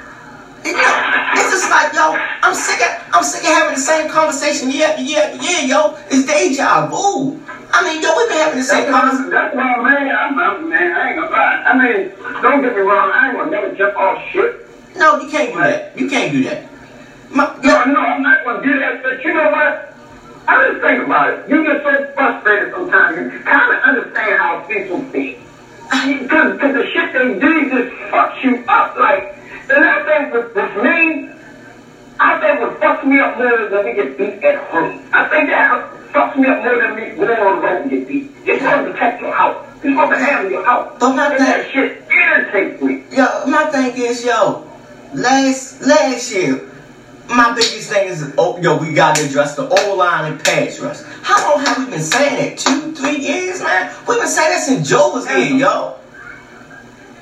it, 0.66 0.76
it's 0.78 1.52
just 1.52 1.70
like, 1.70 1.94
yo, 1.94 2.16
I'm 2.42 2.56
sick 2.56 2.80
of 2.80 3.16
I'm 3.16 3.24
sick 3.24 3.44
of 3.44 3.50
having 3.50 3.76
the 3.76 3.82
same 3.82 4.10
conversation 4.10 4.72
year 4.72 4.88
after 4.88 5.02
year 5.02 5.24
after 5.24 5.44
year, 5.44 5.62
yo. 5.68 5.98
It's 6.10 6.26
deja 6.26 6.88
vu. 6.88 7.40
I 7.74 7.84
mean, 7.84 8.02
yo, 8.02 8.16
we've 8.16 8.30
been 8.30 8.38
having 8.38 8.60
the 8.60 8.64
same 8.64 8.90
conversation. 8.90 9.30
that's 9.30 9.56
why, 9.56 9.82
man, 9.82 10.16
I'm, 10.16 10.40
I'm, 10.40 10.70
man, 10.70 10.92
I 10.96 11.10
ain't 11.10 11.20
gonna 11.20 11.32
lie. 11.32 11.64
I 11.66 11.74
mean, 11.78 12.42
don't 12.42 12.62
get 12.62 12.76
me 12.76 12.82
wrong, 12.82 13.12
I 13.12 13.30
ain't 13.30 13.38
gonna 13.38 13.52
never 13.52 13.76
jump 13.76 13.98
off 13.98 14.24
shit. 14.32 14.68
No, 14.96 15.20
you 15.20 15.30
can't 15.30 15.54
do 15.54 15.60
that. 15.60 15.98
You 15.98 16.10
can't 16.10 16.32
do 16.32 16.44
that. 16.44 16.64
My, 17.32 17.46
No, 17.64 17.84
no, 17.86 18.00
I'm 18.00 18.22
not 18.22 18.44
gonna 18.46 18.62
do 18.64 18.78
that, 18.80 19.02
but 19.04 19.24
you 19.24 19.34
know 19.34 19.50
what? 19.50 19.96
I 20.48 20.68
just 20.70 20.82
think 20.82 21.04
about 21.04 21.30
it. 21.30 21.50
You 21.50 21.64
get 21.64 21.82
so 21.84 22.12
frustrated 22.16 22.74
sometimes, 22.74 23.34
you 23.34 23.40
kind 23.40 23.74
of 23.74 23.82
understand 23.84 24.38
how 24.40 24.60
people 24.68 25.02
feel. 25.12 25.38
Because 25.90 26.60
the 26.60 26.86
shit 26.92 27.14
they 27.14 27.40
do 27.40 27.70
just 27.70 27.96
fucks 28.12 28.44
you 28.44 28.64
up. 28.68 28.96
Like, 28.98 29.38
and 29.70 29.84
I 29.86 30.04
think 30.06 30.34
with, 30.34 30.54
with 30.56 30.84
me, 30.84 31.30
I 32.20 32.40
think 32.40 32.60
what 32.62 32.80
fucks 32.82 33.06
me 33.08 33.20
up 33.20 33.38
more 33.38 33.60
is 33.62 33.72
when 33.72 33.86
we 33.86 33.94
get 33.94 34.18
beat 34.18 34.44
at 34.44 34.58
home. 34.70 35.02
I 35.14 35.28
think 35.30 35.50
that 35.50 35.90
fucks 36.12 36.36
me 36.38 36.48
up 36.48 36.64
more 36.64 36.78
than 36.78 36.96
me 36.96 37.16
going 37.16 37.40
on 37.40 37.62
the 37.62 37.68
road 37.68 37.82
and 37.82 37.90
get 37.90 38.08
beat. 38.08 38.32
You're 38.46 38.60
supposed 38.60 38.86
to 38.88 38.92
protect 38.94 39.22
your 39.22 39.32
house. 39.34 39.66
You're 39.84 39.94
supposed 39.94 40.12
to 40.12 40.26
handle 40.26 40.52
your 40.52 40.66
house. 40.66 40.92
But 41.00 41.16
my 41.16 41.28
and 41.28 41.38
thing- 41.38 41.46
that 41.46 41.72
shit 41.72 42.04
irritates 42.12 42.82
me. 42.82 43.04
yo, 43.12 43.46
my 43.48 43.66
thing 43.72 43.98
is, 43.98 44.26
yo, 44.26 44.68
last 45.16 45.82
last 45.82 46.32
year, 46.34 46.70
my 47.30 47.54
biggest 47.56 47.90
thing 47.90 48.10
is, 48.10 48.34
oh, 48.38 48.60
yo, 48.62 48.78
we 48.78 48.94
got 48.94 49.16
to 49.16 49.26
address 49.26 49.56
the 49.56 49.68
O 49.68 49.96
line 49.96 50.32
and 50.34 50.44
pass 50.44 50.80
rush. 50.80 51.00
How 51.22 51.56
long 51.56 51.66
have 51.66 51.78
we 51.80 51.86
been 51.92 52.02
saying 52.04 52.36
that? 52.38 52.58
Two, 52.60 52.94
three 52.94 53.18
years, 53.18 53.62
man. 53.62 53.94
We've 54.08 54.20
been 54.20 54.28
saying 54.28 54.52
that 54.52 54.64
since 54.64 54.90
Joe 54.90 55.14
was 55.14 55.28
here, 55.28 55.56
yo. 55.56 55.96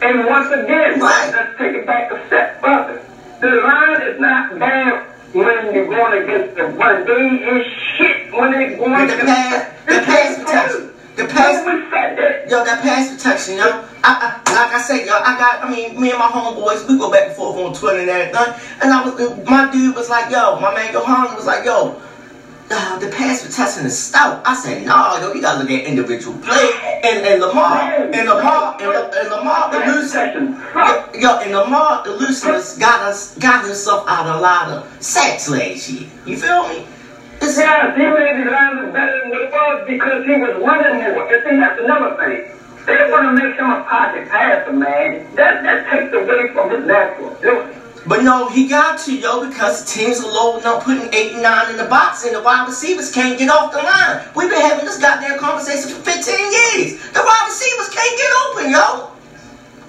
And 0.01 0.25
once 0.25 0.51
again, 0.51 0.99
Right. 0.99 1.31
let's 1.35 1.57
take 1.59 1.75
it 1.75 1.85
back 1.85 2.11
a 2.11 2.25
step 2.27 2.59
further. 2.61 3.01
The 3.39 3.47
line 3.47 4.01
is 4.01 4.19
not 4.19 4.57
bad 4.57 5.05
when 5.33 5.73
you're 5.73 5.85
going 5.87 6.23
against 6.23 6.55
the 6.55 6.63
run. 6.65 7.05
They 7.05 7.45
is 7.45 7.67
shit 7.97 8.33
when 8.33 8.51
they're 8.51 8.77
going 8.77 9.07
the 9.07 9.13
pass, 9.17 9.71
the 9.85 9.99
pass 10.01 10.39
protection. 10.39 10.90
The 11.21 11.27
pass, 11.27 12.49
yo, 12.49 12.65
that 12.65 12.81
pass 12.81 13.13
protection, 13.13 13.57
yo. 13.57 13.85
I, 14.03 14.41
I, 14.43 14.53
like 14.53 14.73
I 14.73 14.81
said, 14.81 15.05
yo, 15.05 15.13
I 15.13 15.37
got, 15.37 15.63
I 15.63 15.69
mean, 15.69 16.01
me 16.01 16.09
and 16.09 16.17
my 16.17 16.25
homeboys, 16.25 16.87
we 16.89 16.97
go 16.97 17.11
back 17.11 17.27
and 17.27 17.35
forth 17.35 17.57
on 17.57 17.73
Twitter 17.75 17.99
and 17.99 18.09
everything. 18.09 18.59
And 18.81 18.91
I 18.91 19.05
was, 19.05 19.45
my 19.45 19.71
dude 19.71 19.95
was 19.95 20.09
like, 20.09 20.31
yo, 20.31 20.59
my 20.59 20.73
man 20.73 20.91
Johan 20.91 21.35
was 21.35 21.45
like, 21.45 21.63
yo, 21.63 22.01
uh, 22.71 22.97
the 22.97 23.09
pass 23.09 23.45
protection 23.45 23.85
is 23.85 23.95
stout. 23.95 24.41
I 24.47 24.55
said, 24.55 24.81
no, 24.81 24.95
nah, 24.95 25.21
yo, 25.21 25.31
you 25.33 25.41
gotta 25.41 25.59
look 25.59 25.69
at 25.69 25.85
individual 25.85 26.35
play. 26.39 26.71
And, 27.03 27.23
and 27.23 27.39
Lamar, 27.39 27.81
and 27.81 28.27
Lamar, 28.27 28.81
and, 28.81 29.13
and 29.13 29.29
Lamar 29.29 29.75
elusive, 29.75 30.33
yo, 30.73 31.09
yo, 31.13 31.37
and 31.37 31.51
Lamar 31.51 32.07
elusiveness 32.07 32.79
got 32.79 33.01
us, 33.03 33.37
got 33.37 33.63
himself 33.63 34.07
out 34.07 34.25
of 34.25 34.39
a 34.39 34.41
lot 34.41 34.69
of 34.69 35.03
sacks 35.03 35.47
last 35.49 35.87
year. 35.87 36.09
You 36.25 36.39
feel 36.39 36.67
me? 36.67 36.87
Yes, 37.41 37.97
he 37.97 38.05
made 38.05 38.37
his 38.37 38.51
line 38.51 38.91
better 38.93 39.21
than 39.21 39.51
was 39.51 39.83
because 39.87 40.25
he 40.25 40.35
was 40.37 40.55
running 40.61 41.01
more. 41.01 41.29
You 41.29 41.41
see, 41.41 41.57
that's 41.57 41.79
another 41.81 42.15
thing. 42.17 42.53
They 42.85 43.11
want 43.11 43.29
to 43.29 43.33
make 43.33 43.55
him 43.57 43.69
a 43.69 43.83
pocket 43.83 44.29
passer, 44.29 44.73
man. 44.73 45.35
That 45.35 45.63
that 45.63 45.89
takes 45.89 46.13
away 46.13 46.53
from 46.53 46.69
his 46.71 46.85
natural 46.85 47.35
ability. 47.35 47.77
But 48.07 48.23
no, 48.23 48.49
he 48.49 48.67
got 48.67 48.99
to, 49.05 49.15
yo, 49.15 49.47
because 49.47 49.85
the 49.85 49.91
teams 49.91 50.19
are 50.21 50.31
loading 50.31 50.65
up, 50.65 50.83
putting 50.83 51.13
eight 51.13 51.33
and 51.33 51.43
nine 51.43 51.69
in 51.69 51.77
the 51.77 51.85
box, 51.85 52.25
and 52.25 52.35
the 52.35 52.41
wide 52.41 52.67
receivers 52.67 53.11
can't 53.11 53.37
get 53.37 53.49
off 53.49 53.71
the 53.71 53.77
line. 53.77 54.25
We've 54.35 54.49
been 54.49 54.61
having 54.61 54.85
this 54.85 54.97
goddamn 54.97 55.37
conversation 55.37 55.91
for 55.91 56.01
15 56.01 56.17
years. 56.17 56.97
The 57.13 57.21
wide 57.21 57.45
receivers 57.45 57.89
can't 57.89 58.17
get 58.17 58.31
open, 58.45 58.71
yo. 58.71 59.11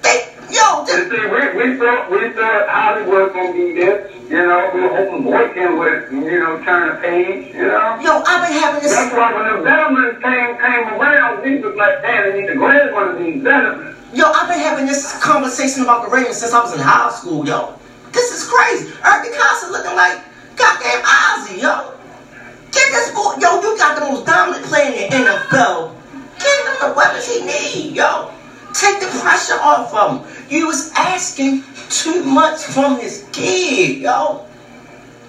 They, 0.03 0.35
yo, 0.53 0.85
they, 0.85 1.09
see, 1.09 1.25
we, 1.25 1.41
we 1.57 1.79
thought 1.79 2.11
we 2.11 2.33
thought 2.33 2.69
Hollywood 2.69 3.33
gonna 3.33 3.53
be 3.53 3.73
this. 3.73 4.12
You 4.29 4.47
know, 4.47 4.71
we 4.73 4.81
were 4.81 4.89
hoping 4.89 5.25
Boykin 5.25 5.79
would, 5.79 6.11
you 6.11 6.39
know, 6.41 6.63
turn 6.65 6.89
the 6.89 7.03
page. 7.03 7.55
You 7.55 7.67
know. 7.67 8.01
Yo, 8.01 8.23
I've 8.25 8.49
been 8.49 8.59
having 8.61 8.83
this. 8.83 8.95
That's 8.95 9.15
why 9.15 9.35
when 9.35 9.57
the 9.57 9.63
veterans 9.63 10.23
came 10.23 10.57
came 10.57 11.01
around, 11.01 11.43
we 11.43 11.59
was 11.59 11.77
like, 11.77 12.01
damn, 12.03 12.31
they 12.31 12.41
need 12.41 12.47
to 12.49 12.55
grab 12.55 12.93
one 12.95 13.09
of 13.09 13.19
these 13.19 13.43
veterans. 13.43 13.99
Yo, 14.15 14.31
I've 14.31 14.49
been 14.49 14.61
having 14.61 14.87
this 14.87 15.19
conversation 15.23 15.83
about 15.83 16.05
the 16.05 16.11
Ravens 16.11 16.39
since 16.39 16.53
I 16.53 16.61
was 16.61 16.75
in 16.75 16.81
high 16.81 17.11
school, 17.11 17.47
yo. 17.47 17.79
This 18.13 18.31
is 18.33 18.49
crazy. 18.49 18.93
Eric 19.05 19.33
Costa 19.33 19.73
looking 19.73 19.97
like 19.97 20.21
goddamn 20.57 21.01
Ozzie, 21.01 21.61
yo. 21.61 21.97
Get 22.73 22.93
this 22.93 23.11
boy, 23.13 23.37
yo, 23.41 23.61
you 23.61 23.77
got 23.77 23.99
the 23.99 24.05
most 24.05 24.27
dominant 24.27 24.65
player 24.67 25.09
in 25.09 25.11
the 25.11 25.17
NFL. 25.17 25.97
Give 26.41 26.67
him 26.67 26.77
the 26.81 26.95
weapons 26.97 27.27
he 27.29 27.45
need, 27.45 27.97
yo. 27.97 28.31
Take 28.73 29.01
the 29.01 29.07
pressure 29.21 29.59
off 29.61 29.93
of 29.93 30.27
him. 30.27 30.47
You 30.49 30.67
was 30.67 30.91
asking 30.97 31.65
too 31.91 32.25
much 32.25 32.63
from 32.63 32.97
this 32.97 33.29
kid, 33.33 34.01
yo. 34.01 34.47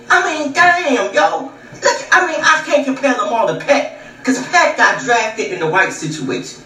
I 0.09 0.23
mean, 0.25 0.53
damn, 0.53 1.13
yo. 1.13 1.51
Look, 1.81 2.07
I 2.11 2.27
mean, 2.27 2.39
I 2.39 2.63
can't 2.65 2.85
compare 2.85 3.15
Lamar 3.15 3.47
to 3.47 3.59
Pat, 3.65 3.99
because 4.19 4.39
Pat 4.47 4.77
got 4.77 5.01
drafted 5.01 5.51
in 5.51 5.59
the 5.59 5.67
right 5.67 5.91
situation. 5.91 6.63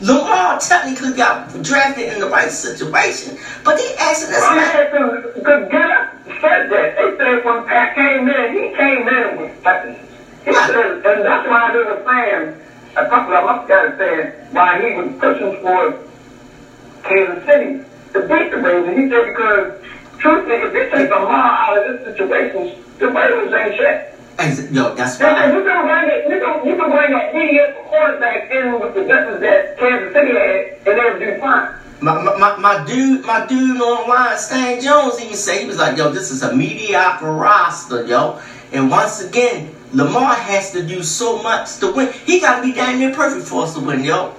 Lamar 0.00 0.58
technically 0.58 1.12
got 1.14 1.48
drafted 1.62 2.12
in 2.12 2.20
the 2.20 2.28
right 2.28 2.50
situation, 2.50 3.38
but 3.64 3.78
he 3.78 3.94
asking 3.98 4.34
us. 4.34 4.40
Well, 4.42 4.56
man. 4.56 5.22
The 5.36 5.68
guy 5.70 6.10
said 6.40 6.70
that. 6.70 6.96
They 6.96 7.16
said 7.16 7.44
when 7.44 7.64
Pat 7.66 7.94
came 7.94 8.28
in, 8.28 8.52
he 8.52 8.76
came 8.76 9.08
in 9.08 9.38
with 9.38 9.64
weapons. 9.64 9.98
He 10.44 10.52
said, 10.52 10.76
and 10.76 11.24
that's 11.24 11.48
why 11.48 11.70
I 11.70 11.76
was 11.76 12.04
saying, 12.04 12.60
a 12.96 13.08
couple 13.08 13.34
of 13.34 13.44
months 13.44 13.64
ago, 13.64 13.94
saying 13.98 14.32
why 14.52 14.80
he 14.80 14.94
was 14.96 15.08
pushing 15.18 15.60
for 15.62 16.05
Kansas 17.08 17.44
City 17.44 17.80
to 18.12 18.20
beat 18.28 18.50
the 18.50 18.58
Ravens. 18.58 18.96
He 18.96 19.08
said 19.08 19.24
because, 19.26 19.80
truthfully, 20.18 20.56
if 20.56 20.72
they 20.72 20.90
take 20.90 21.10
Lamar 21.10 21.32
out 21.32 21.78
of 21.78 22.04
this 22.04 22.16
situation, 22.16 22.82
the 22.98 23.08
Ravens 23.08 23.52
ain't 23.52 23.76
shit. 23.76 24.12
And, 24.38 24.74
yo, 24.74 24.94
that's 24.94 25.18
why. 25.18 25.52
You 25.52 25.62
can 25.64 25.86
bring 25.86 26.08
it. 26.12 26.28
You 26.28 26.40
can 26.40 26.66
you 26.66 26.76
can 26.76 26.90
bring 26.90 27.10
that 27.12 27.34
mediocre 27.34 27.82
quarterback 27.88 28.50
in 28.50 28.80
with 28.80 28.94
the 28.94 29.02
weapons 29.04 29.40
that 29.40 29.78
Kansas 29.78 30.12
City 30.12 30.32
had, 30.32 30.86
and 30.86 30.98
they'll 30.98 31.18
do 31.18 31.40
fine. 31.40 31.72
My, 31.98 32.36
my, 32.36 32.56
my 32.58 32.84
dude, 32.84 33.24
my 33.24 33.46
dude 33.46 33.80
online, 33.80 34.36
Stan 34.36 34.82
Jones, 34.82 35.18
even 35.18 35.34
say 35.34 35.62
he 35.62 35.66
was 35.66 35.78
like, 35.78 35.96
"Yo, 35.96 36.10
this 36.10 36.30
is 36.30 36.42
a 36.42 36.54
mediocre 36.54 37.32
roster, 37.32 38.04
yo." 38.06 38.38
And 38.72 38.90
once 38.90 39.22
again, 39.22 39.74
Lamar 39.94 40.34
has 40.34 40.72
to 40.72 40.82
do 40.82 41.02
so 41.02 41.42
much 41.42 41.78
to 41.78 41.90
win. 41.92 42.12
He 42.26 42.40
got 42.40 42.56
to 42.56 42.62
be 42.62 42.72
damn 42.74 42.98
near 42.98 43.14
perfect 43.14 43.46
for 43.46 43.62
us 43.62 43.74
to 43.74 43.80
win, 43.80 44.04
yo. 44.04 44.34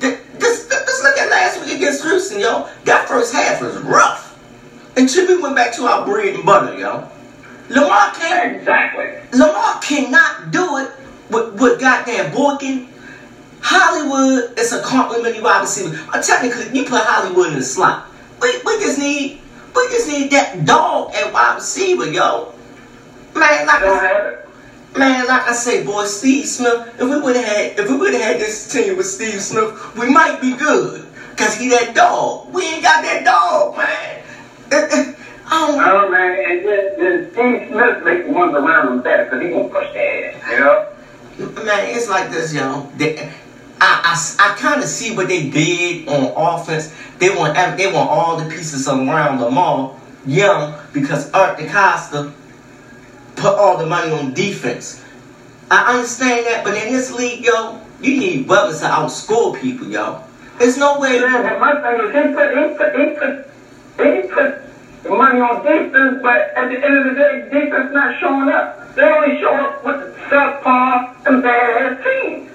Just, 0.00 0.70
just 0.70 1.02
look 1.02 1.18
at 1.18 1.28
last 1.54 1.66
week 1.66 1.76
against 1.76 2.02
Houston, 2.02 2.40
yo. 2.40 2.68
That 2.84 3.08
first 3.08 3.32
half 3.32 3.60
was 3.60 3.76
rough. 3.78 4.32
And 4.96 5.08
we 5.10 5.42
went 5.42 5.56
back 5.56 5.74
to 5.74 5.84
our 5.84 6.04
bread 6.04 6.34
and 6.34 6.44
butter, 6.44 6.78
yo. 6.78 7.08
Lamar 7.68 8.12
can't. 8.14 8.56
Exactly. 8.56 9.38
Lamar 9.38 9.80
cannot 9.80 10.50
do 10.50 10.78
it 10.78 10.90
with, 11.30 11.60
with 11.60 11.80
goddamn 11.80 12.32
Boykin. 12.32 12.88
Hollywood 13.60 14.58
is 14.58 14.72
a 14.72 14.82
complimentary 14.82 15.42
wide 15.42 15.62
receiver. 15.62 15.98
Uh, 16.12 16.20
technically, 16.20 16.78
you 16.78 16.84
put 16.84 17.00
Hollywood 17.02 17.48
in 17.48 17.54
the 17.54 17.62
slot. 17.62 18.08
We, 18.42 18.50
we 18.64 18.78
just 18.78 18.98
need 18.98 19.40
we 19.74 19.88
just 19.88 20.06
need 20.06 20.30
that 20.30 20.64
dog 20.64 21.14
at 21.14 21.32
wide 21.32 21.56
receiver, 21.56 22.10
yo. 22.10 22.52
Man, 23.34 23.66
like 23.66 23.82
I, 23.82 24.36
man, 24.96 25.26
like 25.26 25.48
I 25.48 25.52
say, 25.54 25.82
boy, 25.82 26.04
Steve 26.04 26.46
Smith. 26.46 26.94
If 27.00 27.08
we 27.08 27.18
would 27.18 27.36
have 27.36 27.44
had 27.44 27.78
if 27.80 27.88
we 27.88 27.96
would 27.96 28.12
have 28.12 28.22
had 28.22 28.40
this 28.40 28.70
team 28.70 28.98
with 28.98 29.06
Steve 29.06 29.40
Smith, 29.40 29.96
we 29.96 30.10
might 30.10 30.40
be 30.42 30.54
good. 30.54 31.03
Cause 31.36 31.56
he 31.56 31.68
that 31.70 31.94
dog. 31.94 32.52
We 32.52 32.62
ain't 32.62 32.82
got 32.82 33.02
that 33.02 33.24
dog, 33.24 33.76
man. 33.76 35.14
Oh. 35.46 35.78
oh 35.78 36.10
man, 36.10 36.50
and 36.50 36.66
then, 36.66 37.30
Steve 37.32 37.68
Smith 37.68 38.02
makes 38.02 38.26
the 38.26 38.32
ones 38.32 38.54
around 38.54 38.88
him 38.88 39.02
better 39.02 39.24
because 39.24 39.42
he 39.42 39.50
gonna 39.50 39.68
push 39.68 39.92
their 39.92 40.34
ass, 40.34 40.50
you 40.50 41.44
know. 41.46 41.64
Man, 41.64 41.94
it's 41.94 42.08
like 42.08 42.30
this, 42.30 42.54
yo. 42.54 42.90
They, 42.96 43.18
I, 43.78 44.16
I, 44.40 44.52
I 44.52 44.54
kind 44.56 44.80
of 44.80 44.88
see 44.88 45.14
what 45.14 45.28
they 45.28 45.50
did 45.50 46.08
on 46.08 46.32
offense. 46.34 46.92
They 47.18 47.28
want 47.28 47.54
they 47.76 47.86
want 47.92 48.08
all 48.08 48.38
the 48.38 48.48
pieces 48.48 48.88
around 48.88 49.38
Lamar 49.38 49.94
young 50.24 50.74
because 50.92 51.30
Art 51.32 51.58
DeCosta 51.58 52.32
put 53.36 53.52
all 53.52 53.76
the 53.76 53.86
money 53.86 54.10
on 54.12 54.32
defense. 54.32 55.02
I 55.70 55.94
understand 55.94 56.46
that, 56.46 56.64
but 56.64 56.74
in 56.74 56.92
this 56.92 57.12
league, 57.12 57.44
yo, 57.44 57.80
you 58.00 58.18
need 58.18 58.48
weapons 58.48 58.80
to 58.80 58.86
outscore 58.86 59.60
people, 59.60 59.88
yo. 59.88 60.22
There's 60.58 60.76
no 60.76 60.98
way. 61.00 61.18
Yeah, 61.18 61.54
he 63.96 64.28
put 64.28 64.64
money 65.10 65.40
on 65.40 65.64
defense, 65.64 66.20
but 66.22 66.52
at 66.56 66.68
the 66.68 66.84
end 66.84 66.96
of 66.96 67.04
the 67.04 67.14
day, 67.14 67.48
defense 67.50 67.92
not 67.92 68.18
showing 68.20 68.48
up. 68.48 68.94
They 68.94 69.02
only 69.02 69.40
show 69.40 69.54
up 69.54 69.84
with 69.84 70.00
the 70.00 70.20
subpar 70.30 71.26
and 71.26 71.42
bad 71.42 72.02
team. 72.04 72.50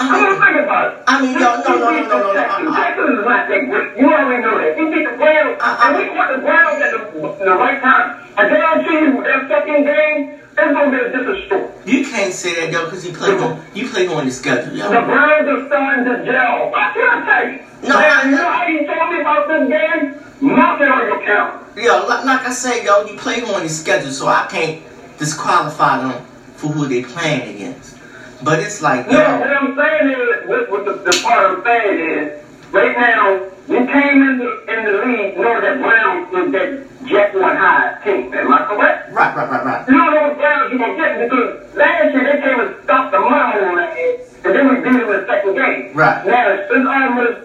I 0.00 0.06
mean, 0.14 0.40
think 0.40 0.56
about 0.62 0.94
it. 0.94 1.02
I 1.06 1.22
mean, 1.22 1.34
no, 1.34 1.62
no, 1.62 1.78
no, 1.78 1.90
no, 1.90 2.06
no, 2.06 2.32
no, 2.32 2.32
no. 2.32 2.74
Jackson 2.74 3.18
is 3.18 3.24
not 3.24 3.46
great. 3.46 3.98
You 3.98 4.06
already 4.06 4.42
know 4.42 4.58
that. 4.58 4.78
He 4.78 4.84
beat 4.94 5.10
the 5.10 5.16
Browns, 5.16 5.58
and 5.58 5.96
we 5.98 6.10
want 6.14 6.30
the 6.36 6.38
Browns 6.38 6.82
at 6.82 6.90
the, 6.94 7.44
the 7.44 7.54
right 7.58 7.82
time. 7.82 8.22
I 8.36 8.48
guarantee 8.48 8.98
you, 9.04 9.22
that 9.26 9.48
second 9.48 9.84
game, 9.84 10.38
it's 10.38 10.54
gonna 10.54 10.90
be 10.90 10.98
a 11.02 11.10
different 11.10 11.46
story. 11.46 11.66
You 11.84 12.06
can't 12.06 12.32
say 12.32 12.54
that, 12.54 12.72
though, 12.72 12.84
because 12.84 13.06
you 13.06 13.12
played 13.12 13.40
on 13.40 13.64
you 13.74 13.88
played 13.88 14.08
on 14.10 14.24
the 14.24 14.30
schedule, 14.30 14.76
yo. 14.76 14.88
The 14.88 15.02
Browns 15.02 15.48
are 15.48 15.66
starting 15.66 16.04
to 16.04 16.24
gel. 16.24 16.70
What 16.70 16.94
can 16.94 17.08
I 17.08 17.26
tell 17.26 17.50
you? 17.50 17.58
No, 17.82 17.98
now, 17.98 18.22
you 18.24 18.30
know 18.32 18.50
how 18.50 18.66
you 18.66 18.86
told 18.86 19.12
me 19.12 19.20
about 19.20 19.48
this 19.48 19.68
game? 19.68 20.14
It 20.40 20.44
on 20.44 20.78
your 20.78 21.22
calendar. 21.24 21.80
Yo, 21.80 22.06
like, 22.06 22.24
like 22.24 22.46
I 22.46 22.50
say, 22.50 22.84
yo, 22.84 23.04
you 23.06 23.16
play 23.18 23.42
on 23.42 23.62
the 23.62 23.68
schedule, 23.68 24.12
so 24.12 24.28
I 24.28 24.46
can't 24.46 24.82
disqualify 25.18 25.98
them 25.98 26.24
for 26.56 26.68
who 26.68 26.86
they 26.86 27.02
playing 27.02 27.56
against. 27.56 27.97
But 28.42 28.60
it's 28.60 28.80
like, 28.80 29.06
yo. 29.06 29.18
Yeah, 29.18 29.38
what 29.40 29.50
I'm 29.50 29.76
saying 29.76 30.10
is, 30.10 30.48
what, 30.48 30.70
what 30.70 30.84
the, 30.84 30.92
the 31.10 31.22
part 31.22 31.58
I'm 31.58 31.64
saying 31.64 32.18
is, 32.18 32.44
right 32.70 32.96
now, 32.96 33.50
you 33.68 33.86
came 33.86 34.22
in 34.22 34.38
the, 34.38 34.64
in 34.72 34.84
the 34.84 34.92
league 35.04 35.36
knowing 35.36 35.62
that 35.62 35.80
Brown 35.80 36.30
was 36.30 36.52
that 36.52 36.88
Jack 37.06 37.34
one 37.34 37.56
high 37.56 37.98
team. 38.04 38.32
Am 38.34 38.52
I 38.52 38.64
correct? 38.66 39.12
Right, 39.12 39.36
right, 39.36 39.50
right, 39.50 39.64
right. 39.64 39.88
You 39.88 39.94
don't 39.94 40.14
know 40.14 40.28
what 40.28 40.36
Browns 40.36 40.70
you're 40.70 40.78
going 40.78 40.96
to 40.96 41.02
get 41.02 41.28
because 41.28 41.74
last 41.74 42.14
year 42.14 42.24
they 42.24 42.40
came 42.42 42.60
and 42.60 42.84
stopped 42.84 43.12
the 43.12 43.20
money 43.20 43.60
on 43.64 43.76
that 43.76 43.96
and 44.44 44.54
then 44.54 44.68
we 44.68 44.74
beat 44.76 44.98
them 44.98 45.00
in 45.02 45.08
the 45.08 45.26
second 45.26 45.54
game. 45.54 45.94
Right. 45.94 46.26
Now, 46.26 46.50
it's 46.50 46.70
almost 46.70 47.40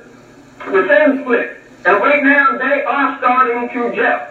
the 0.60 0.88
same 0.88 1.22
split. 1.22 1.58
And 1.86 1.98
right 1.98 2.24
now, 2.24 2.58
they 2.58 2.84
are 2.84 3.18
starting 3.18 3.70
to 3.70 3.96
gel. 3.96 4.28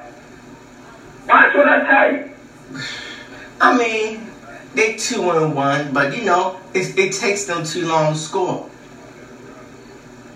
Watch 1.29 1.55
what 1.55 1.69
I 1.69 1.87
tell 1.87 2.13
you. 2.13 2.31
I 3.61 3.79
mean, 3.79 4.32
they 4.75 4.97
two 4.97 5.31
and 5.31 5.55
one, 5.55 5.93
but 5.93 6.17
you 6.17 6.25
know, 6.25 6.59
it, 6.75 6.99
it 6.99 7.13
takes 7.13 7.45
them 7.45 7.65
too 7.65 7.87
long 7.87 8.15
to 8.15 8.19
score. 8.19 8.71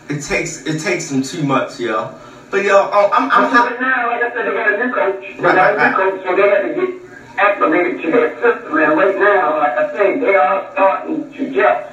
It 0.08 0.22
takes 0.22 0.66
it 0.66 0.80
takes 0.80 1.08
them 1.08 1.22
too 1.22 1.42
much, 1.44 1.80
yo. 1.80 2.14
But 2.50 2.62
yo, 2.62 2.90
oh, 2.92 3.10
I'm 3.12 3.30
I'm, 3.30 3.46
I'm 3.46 3.54
right 3.54 3.80
now, 3.80 4.06
like 4.08 4.22
I 4.22 4.32
said, 4.32 4.46
they 4.46 4.52
got 4.52 4.72
a 4.72 4.86
new 4.86 4.92
coach. 4.92 5.36
They 5.36 5.42
right, 5.42 5.54
got 5.54 5.74
a 5.74 5.90
new 5.90 5.96
coach, 5.96 6.24
so 6.24 6.36
they 6.36 6.48
had 6.48 6.62
to 6.62 6.74
get 6.74 7.38
acclimated 7.38 8.02
to 8.02 8.10
their 8.10 8.34
system. 8.40 8.78
And 8.78 8.96
right 8.96 9.18
now, 9.18 9.58
like 9.58 9.76
I 9.76 9.92
say, 9.92 10.18
they 10.20 10.34
are 10.36 10.72
starting 10.72 11.32
to 11.32 11.52
gel. 11.52 11.92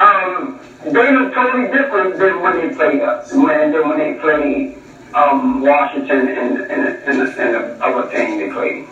Um, 0.00 0.58
they 0.84 1.14
look 1.14 1.34
totally 1.34 1.70
different 1.70 2.18
than 2.18 2.40
when 2.40 2.56
they 2.56 2.74
played 2.74 3.02
us, 3.02 3.30
and 3.32 3.74
then 3.74 3.88
when 3.88 3.98
they 3.98 4.14
played 4.14 4.79
um, 5.14 5.60
Washington 5.60 6.28
and, 6.28 6.60
and, 6.60 6.70
and, 6.70 7.06
and 7.06 7.54
the 7.54 7.84
other 7.84 8.10
team 8.10 8.38
they 8.38 8.50
played. 8.50 8.86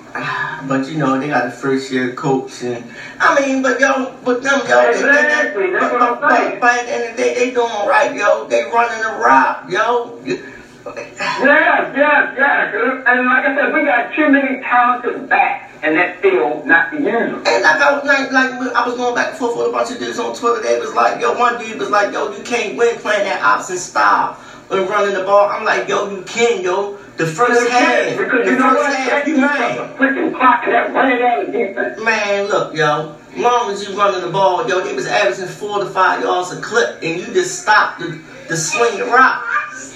But 0.67 0.89
you 0.89 0.99
know, 0.99 1.19
they 1.19 1.29
got 1.29 1.47
a 1.47 1.51
first 1.51 1.91
year 1.91 2.13
coach 2.15 2.63
and 2.63 2.85
I 3.21 3.41
mean, 3.41 3.63
but 3.63 3.79
yo, 3.81 4.17
but 4.25 4.43
them 4.43 4.61
yo, 4.69 4.91
exactly. 4.91 5.67
they, 5.67 5.73
they, 5.73 5.79
That's 5.79 5.93
but, 5.93 6.01
what 6.01 6.03
I'm 6.03 6.21
but, 6.21 6.61
but 6.61 6.79
at 6.79 6.87
the 6.87 6.93
end 6.93 7.11
of 7.11 7.17
the 7.17 7.23
day, 7.23 7.35
they 7.35 7.51
doing 7.53 7.69
right, 7.87 8.15
yo. 8.15 8.47
They 8.49 8.65
running 8.65 9.03
the 9.03 9.19
rock, 9.23 9.71
yo. 9.71 10.19
Yeah, 10.25 11.95
yeah, 11.95 12.35
yeah. 12.37 13.03
And 13.07 13.27
like 13.27 13.45
I 13.45 13.55
said, 13.55 13.73
we 13.73 13.85
got 13.85 14.15
too 14.15 14.29
many 14.31 14.61
talented 14.63 15.29
backs 15.29 15.73
in 15.85 15.95
that 15.95 16.21
field 16.21 16.67
not 16.67 16.91
to 16.91 16.97
use 16.97 17.05
them. 17.05 17.43
And 17.47 17.63
like 17.63 17.81
I 17.81 17.93
was 17.95 18.05
like, 18.05 18.33
like 18.33 18.51
I 18.75 18.87
was 18.87 18.97
going 18.97 19.15
back 19.15 19.31
and 19.31 19.39
forth 19.39 19.57
with 19.57 19.69
a 19.69 19.73
bunch 19.73 19.91
of 19.91 19.99
dudes 19.99 20.19
on 20.19 20.35
Twitter. 20.35 20.63
They 20.63 20.79
was 20.81 20.95
like, 20.95 21.21
yo, 21.21 21.39
one 21.39 21.59
dude 21.59 21.79
was 21.79 21.91
like, 21.91 22.13
yo, 22.13 22.33
you 22.37 22.43
can't 22.43 22.77
win 22.77 22.97
playing 22.99 23.25
that 23.25 23.43
option 23.43 23.77
style 23.77 24.39
when 24.69 24.87
running 24.89 25.15
the 25.15 25.25
ball. 25.25 25.49
I'm 25.49 25.65
like, 25.65 25.89
yo, 25.89 26.11
you 26.11 26.23
can, 26.23 26.63
yo. 26.63 26.97
The 27.17 27.27
first 27.27 27.69
half, 27.71 28.17
because 28.17 28.45
the 28.45 28.53
you 28.53 28.59
know 28.59 28.71
first 28.71 28.83
what? 28.83 28.97
half, 28.97 29.27
you 29.27 29.41
was 29.41 29.51
freaking 29.99 30.37
clock 30.37 30.65
that 30.67 30.93
running 30.93 31.21
out 31.21 31.45
of 31.47 31.53
defense. 31.53 32.01
Man, 32.01 32.47
look, 32.47 32.75
yo. 32.75 33.17
Long 33.37 33.73
as 33.73 33.87
you 33.87 33.97
running 33.97 34.21
the 34.21 34.31
ball, 34.31 34.69
yo, 34.69 34.79
it 34.87 34.95
was 34.95 35.07
averaging 35.07 35.49
four 35.49 35.81
to 35.81 35.87
five 35.87 36.23
yards 36.23 36.53
a 36.53 36.61
clip, 36.61 37.03
and 37.03 37.21
you 37.21 37.27
just 37.33 37.63
stopped 37.63 37.99
the, 38.01 38.21
the 38.49 38.57
swing 38.57 39.01
rock. 39.11 39.45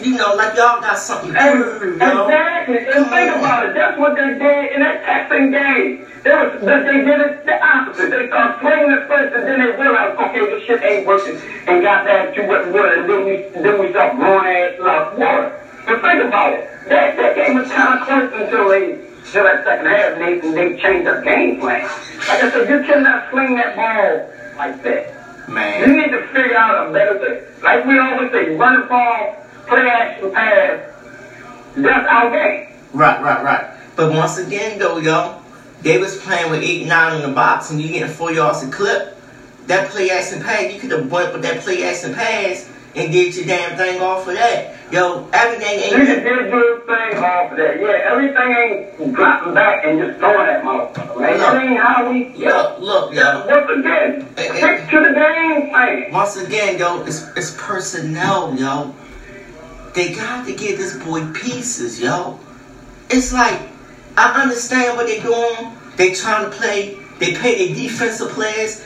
You 0.00 0.16
know, 0.16 0.34
like 0.34 0.56
y'all 0.56 0.80
got 0.80 0.98
something 0.98 1.32
to 1.32 1.76
prove, 1.78 2.00
yo. 2.00 2.26
Exactly. 2.26 2.78
And 2.78 3.06
think 3.06 3.36
about 3.36 3.66
it. 3.66 3.74
That's 3.74 3.98
what 3.98 4.16
they 4.16 4.38
did 4.38 4.72
in 4.72 4.80
that 4.80 5.04
Texan 5.04 5.50
game. 5.50 6.06
They, 6.22 6.30
was, 6.30 6.60
they, 6.60 6.78
they 6.86 6.98
did 7.02 7.18
it 7.20 7.46
the 7.46 7.58
opposite. 7.58 8.10
They 8.10 8.26
started 8.28 8.60
swinging 8.60 8.90
it 8.90 9.06
first, 9.08 9.34
and 9.34 9.42
then 9.42 9.58
they 9.58 9.74
realized, 9.74 10.18
okay, 10.18 10.40
this 10.46 10.62
shit 10.64 10.82
ain't 10.82 11.06
working, 11.06 11.34
and 11.66 11.82
got 11.82 12.04
back 12.04 12.34
to 12.34 12.46
what 12.46 12.62
it 12.62 12.72
was. 12.72 12.98
And 12.98 13.10
then 13.10 13.24
we, 13.26 13.34
then 13.58 13.78
we 13.78 13.90
started 13.90 14.18
blowing 14.18 14.46
ass 14.46 14.78
like 14.78 15.18
water. 15.18 15.50
But 15.86 16.02
think 16.02 16.22
about 16.22 16.52
it. 16.54 16.70
That, 16.88 17.16
that 17.16 17.34
game 17.34 17.54
was 17.58 17.68
kind 17.70 17.98
of 17.98 18.06
close 18.06 18.30
until 18.38 18.68
they, 18.70 18.92
until 18.92 19.44
that 19.44 19.64
second 19.64 19.86
half, 19.86 20.12
and 20.14 20.22
they, 20.22 20.38
they 20.50 20.80
changed 20.80 21.06
their 21.06 21.22
game 21.22 21.58
plan. 21.58 21.82
Like 22.28 22.42
I 22.42 22.50
said, 22.50 22.68
you 22.70 22.86
cannot 22.86 23.30
swing 23.30 23.56
that 23.56 23.74
ball 23.74 24.30
like 24.58 24.82
that. 24.82 25.48
Man. 25.48 25.90
You 25.90 25.96
need 26.00 26.10
to 26.12 26.22
figure 26.28 26.56
out 26.56 26.88
a 26.88 26.92
better 26.92 27.18
way. 27.18 27.42
Like 27.62 27.84
we 27.84 27.98
always 27.98 28.30
say, 28.30 28.54
run 28.54 28.80
the 28.80 28.86
ball, 28.86 29.41
play 29.66 29.88
action 29.88 30.32
pass. 30.32 30.88
That's 31.76 32.08
our 32.08 32.30
game. 32.30 32.68
right, 32.92 33.22
right, 33.22 33.44
right. 33.44 33.70
But 33.96 34.12
once 34.12 34.38
again, 34.38 34.78
though, 34.78 34.98
yo, 34.98 35.40
they 35.82 35.98
was 35.98 36.16
playing 36.18 36.50
with 36.50 36.62
eight, 36.62 36.86
nine 36.86 37.20
in 37.20 37.28
the 37.28 37.34
box, 37.34 37.70
and 37.70 37.80
you 37.80 37.88
getting 37.88 38.12
four 38.12 38.32
yards 38.32 38.62
a 38.62 38.70
clip. 38.70 39.18
That 39.66 39.90
play 39.90 40.10
action 40.10 40.42
pass, 40.42 40.72
you 40.72 40.80
could 40.80 40.90
have 40.90 41.10
went 41.10 41.32
with 41.32 41.42
that 41.42 41.60
play 41.62 41.84
action 41.84 42.14
pass 42.14 42.68
and 42.94 43.12
did 43.12 43.34
your 43.34 43.46
damn 43.46 43.76
thing 43.76 44.00
off 44.00 44.26
of 44.26 44.34
that. 44.34 44.74
Yo, 44.92 45.26
everything 45.32 45.78
ain't. 45.78 45.92
You 45.92 46.04
do 46.06 46.40
a 46.40 46.50
good 46.50 46.86
thing 46.86 47.18
off 47.24 47.50
of 47.52 47.56
that. 47.56 47.80
Yeah, 47.80 48.10
everything 48.10 48.52
ain't 48.52 49.14
dropping 49.14 49.54
back 49.54 49.84
and 49.84 49.98
just 49.98 50.18
throwing 50.18 50.46
that 50.46 50.62
motherfucker, 50.62 51.20
man. 51.20 51.38
That 51.38 51.64
ain't 51.64 51.80
how 51.80 52.10
we. 52.10 52.34
Look, 52.36 52.80
look, 52.80 53.14
yo. 53.14 53.46
Once 53.46 53.70
again, 53.78 54.28
stick 54.34 54.90
to 54.90 55.00
the 55.00 55.14
game 55.14 55.70
plan. 55.70 56.12
Once 56.12 56.36
again, 56.36 56.78
yo, 56.78 57.02
it's, 57.04 57.26
it's 57.36 57.54
personnel, 57.56 58.54
yo. 58.54 58.94
They 59.94 60.14
got 60.14 60.46
to 60.46 60.54
give 60.54 60.78
this 60.78 60.96
boy 61.04 61.32
pieces, 61.32 62.00
yo. 62.00 62.40
It's 63.10 63.32
like, 63.32 63.60
I 64.16 64.42
understand 64.42 64.96
what 64.96 65.06
they're 65.06 65.22
doing. 65.22 65.76
They 65.96 66.14
trying 66.14 66.50
to 66.50 66.56
play, 66.56 66.96
they 67.18 67.34
pay 67.34 67.66
their 67.66 67.74
defensive 67.76 68.30
players, 68.30 68.82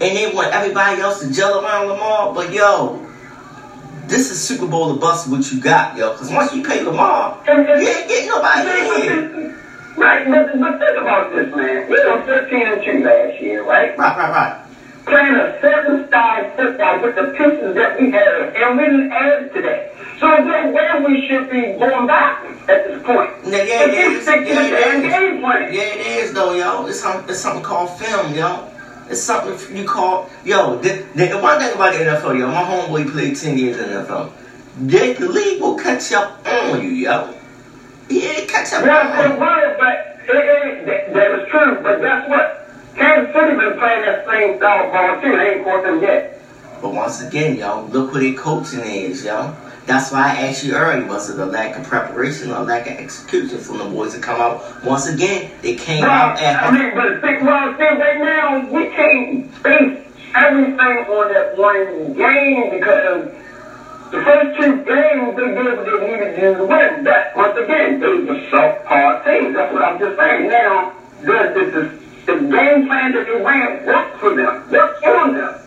and 0.00 0.16
they 0.16 0.30
want 0.34 0.52
everybody 0.52 1.00
else 1.00 1.20
to 1.20 1.32
gel 1.32 1.64
around 1.64 1.88
Lamar. 1.88 2.34
But, 2.34 2.52
yo, 2.52 3.06
this 4.06 4.30
is 4.30 4.42
Super 4.42 4.66
Bowl 4.66 4.92
to 4.92 5.00
bust 5.00 5.30
what 5.30 5.50
you 5.50 5.60
got, 5.60 5.96
yo. 5.96 6.12
Because 6.12 6.30
once 6.30 6.52
you 6.54 6.62
pay 6.62 6.82
Lamar, 6.82 7.42
you 7.46 7.52
ain't 7.54 8.08
getting 8.08 8.28
nobody 8.28 8.68
in 8.68 9.02
here. 9.02 9.60
Right, 9.96 10.28
but, 10.28 10.58
but 10.60 10.78
think 10.78 10.98
about 10.98 11.32
this, 11.34 11.54
man. 11.54 11.88
We 11.88 12.04
were 12.04 12.22
13 12.26 12.66
and 12.66 12.84
2 12.84 13.04
last 13.04 13.40
year, 13.40 13.64
right? 13.64 13.96
Right, 13.96 14.16
right, 14.18 14.30
right. 14.30 14.66
playing 15.06 15.36
a 15.36 15.58
seven-star 15.60 16.52
football 16.56 17.00
with 17.00 17.14
the 17.14 17.32
pieces 17.38 17.74
that 17.74 17.98
we 17.98 18.10
have, 18.10 18.54
and 18.54 18.76
we 18.76 18.84
didn't 18.84 19.12
add 19.12 19.52
to 19.54 19.62
that. 19.62 19.93
So 20.20 20.26
then 20.28 20.72
where 20.72 21.02
we 21.04 21.26
should 21.26 21.50
be 21.50 21.62
going 21.78 22.06
backwards 22.06 22.60
at 22.68 22.86
this 22.86 23.02
point. 23.02 23.30
Yeah, 23.44 23.62
yeah, 23.62 23.84
If 23.84 23.94
yeah, 23.94 24.08
we 24.08 24.20
stick 24.20 24.40
to 24.46 24.48
yeah, 24.48 24.62
the 24.62 24.70
damn 24.70 25.02
yeah. 25.02 25.18
game 25.20 25.40
plan. 25.40 25.72
Yeah, 25.72 25.80
it 25.82 26.06
is 26.24 26.32
though, 26.32 26.52
yo. 26.54 26.86
It's 26.86 27.00
something, 27.00 27.28
it's 27.28 27.40
something 27.40 27.62
called 27.62 27.98
film, 27.98 28.32
yo. 28.34 28.70
It's 29.10 29.20
something 29.20 29.76
you 29.76 29.84
call, 29.86 30.30
yo. 30.44 30.76
The, 30.78 31.04
the, 31.14 31.38
one 31.38 31.58
thing 31.58 31.74
about 31.74 31.92
the 31.92 32.00
NFL, 32.00 32.38
yo, 32.38 32.46
my 32.48 32.62
homeboy 32.62 33.10
played 33.10 33.36
ten 33.36 33.58
years 33.58 33.76
in 33.78 33.90
the 33.90 33.96
NFL. 34.02 34.32
They, 34.78 35.12
the 35.14 35.28
league 35.28 35.60
will 35.60 35.76
catch 35.76 36.12
up 36.12 36.44
on 36.46 36.82
you, 36.82 36.90
yo. 36.90 37.34
Yeah, 38.08 38.38
it 38.38 38.48
catch 38.48 38.72
up 38.72 38.84
Yeah, 38.84 39.18
on 39.18 39.32
it 39.32 39.38
will, 39.38 39.76
but 39.78 40.18
it, 40.26 40.36
it, 40.36 40.86
that, 40.86 41.12
that 41.14 41.40
is 41.40 41.48
true. 41.50 41.80
But 41.82 42.00
guess 42.00 42.28
what? 42.28 42.60
Kansas 42.96 43.34
City 43.34 43.56
been 43.56 43.78
playing 43.78 44.02
that 44.06 44.26
same 44.26 44.56
style 44.58 44.90
ball 44.92 45.20
too. 45.20 45.36
They 45.36 45.54
ain't 45.56 45.64
caught 45.64 45.82
them 45.82 46.00
yet. 46.00 46.40
But 46.80 46.92
once 46.92 47.20
again, 47.22 47.56
yo, 47.56 47.82
look 47.86 48.12
who 48.12 48.20
their 48.20 48.34
coaching 48.40 48.80
is, 48.80 49.24
yo. 49.24 49.54
That's 49.86 50.10
why 50.10 50.30
I 50.30 50.46
asked 50.48 50.64
you 50.64 50.72
earlier, 50.74 51.06
was 51.06 51.28
it 51.28 51.38
a 51.38 51.44
lack 51.44 51.76
of 51.76 51.84
preparation 51.84 52.50
or 52.50 52.60
lack 52.64 52.86
of 52.86 52.96
execution 52.96 53.58
from 53.58 53.78
the 53.78 53.84
boys 53.84 54.14
to 54.14 54.20
come 54.20 54.40
out? 54.40 54.82
Once 54.82 55.06
again, 55.06 55.50
they 55.60 55.74
came 55.74 56.00
Well, 56.00 56.10
out 56.10 56.38
I 56.38 56.42
at 56.42 56.72
mean, 56.72 56.94
but 56.94 57.20
think, 57.20 57.42
well, 57.42 57.76
see, 57.76 57.84
right 57.84 58.18
now, 58.18 58.66
we 58.70 58.86
can't 58.86 59.62
base 59.62 60.00
everything 60.34 60.78
on 60.78 61.32
that 61.32 61.58
one 61.58 62.14
game 62.14 62.70
because 62.70 63.30
the 64.10 64.22
first 64.24 64.58
two 64.58 64.84
games 64.84 65.36
they 65.36 65.52
did 65.52 65.76
what 65.76 65.84
they 65.84 66.06
needed 66.06 66.36
to 66.36 66.40
do 66.40 66.54
to 66.56 66.64
win. 66.64 67.04
But 67.04 67.36
once 67.36 67.58
again, 67.58 68.00
they 68.00 68.06
were 68.08 68.40
subpar 68.50 69.22
teams. 69.24 69.54
That's 69.54 69.72
what 69.72 69.82
I'm 69.82 69.98
just 69.98 70.16
saying. 70.18 70.48
Now, 70.48 70.94
does 71.26 71.54
the, 71.54 71.64
the, 72.26 72.32
the 72.32 72.40
game 72.48 72.86
plan 72.86 73.12
that 73.12 73.26
they 73.26 73.42
ran 73.44 73.84
work 73.86 74.18
for 74.18 74.34
them? 74.34 74.70
Work 74.70 75.02
on 75.04 75.34
them. 75.34 75.60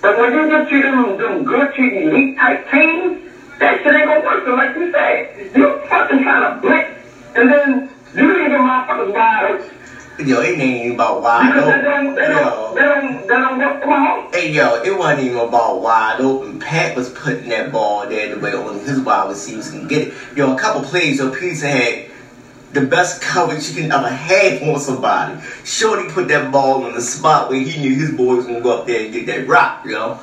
But 0.00 0.18
when 0.18 0.32
you 0.32 0.48
get 0.48 0.68
to 0.68 0.82
them, 0.82 1.16
them 1.18 1.44
good 1.44 1.74
to 1.74 1.82
elite 1.82 2.36
type 2.36 2.70
teams, 2.70 3.23
that 3.58 3.82
shit 3.82 3.94
ain't 3.94 4.06
gonna 4.06 4.24
work. 4.24 4.44
So 4.44 4.54
like 4.54 4.74
you 4.76 4.90
say, 4.92 5.50
you 5.54 5.80
fucking 5.88 6.22
trying 6.22 6.54
to 6.54 6.60
blitz, 6.60 6.90
and 7.34 7.50
then 7.50 7.90
you 8.14 8.32
leave 8.32 8.50
the 8.50 8.56
motherfuckers 8.56 9.12
wide 9.12 9.50
open. 9.50 10.28
yo, 10.28 10.40
it 10.40 10.58
ain't 10.58 10.84
even 10.84 10.94
about 10.94 11.22
wide 11.22 11.52
they 11.52 11.60
open, 11.60 11.84
don't, 11.84 12.14
they 12.14 12.28
don't, 12.28 12.74
they 12.74 12.82
don't, 12.82 13.26
they 13.26 13.34
don't 13.34 13.58
work 13.58 13.80
from 13.82 13.90
home. 13.90 14.32
Hey 14.32 14.52
yo, 14.52 14.82
it 14.82 14.96
wasn't 14.96 15.20
even 15.26 15.38
about 15.38 15.80
wide 15.80 16.20
open. 16.20 16.58
Pat 16.58 16.96
was 16.96 17.10
putting 17.10 17.48
that 17.48 17.72
ball 17.72 18.08
there 18.08 18.34
the 18.34 18.38
way 18.38 18.54
only 18.54 18.80
his 18.84 19.00
wide 19.00 19.28
receivers 19.28 19.70
can 19.70 19.86
get 19.88 20.08
it. 20.08 20.14
Yo, 20.36 20.54
a 20.54 20.58
couple 20.58 20.82
plays, 20.82 21.18
yo, 21.18 21.30
Peterson 21.30 21.68
had 21.68 22.04
the 22.72 22.80
best 22.80 23.22
coverage 23.22 23.68
you 23.68 23.82
can 23.82 23.92
ever 23.92 24.08
have 24.08 24.62
on 24.62 24.80
somebody. 24.80 25.40
Shorty 25.64 26.08
put 26.10 26.28
that 26.28 26.50
ball 26.50 26.86
in 26.86 26.94
the 26.94 27.00
spot 27.00 27.48
where 27.48 27.60
he 27.60 27.80
knew 27.80 27.94
his 27.94 28.10
boy 28.10 28.36
was 28.36 28.46
gonna 28.46 28.60
go 28.60 28.80
up 28.80 28.86
there 28.86 29.04
and 29.04 29.12
get 29.12 29.26
that 29.26 29.46
rock, 29.46 29.84
yo. 29.84 30.18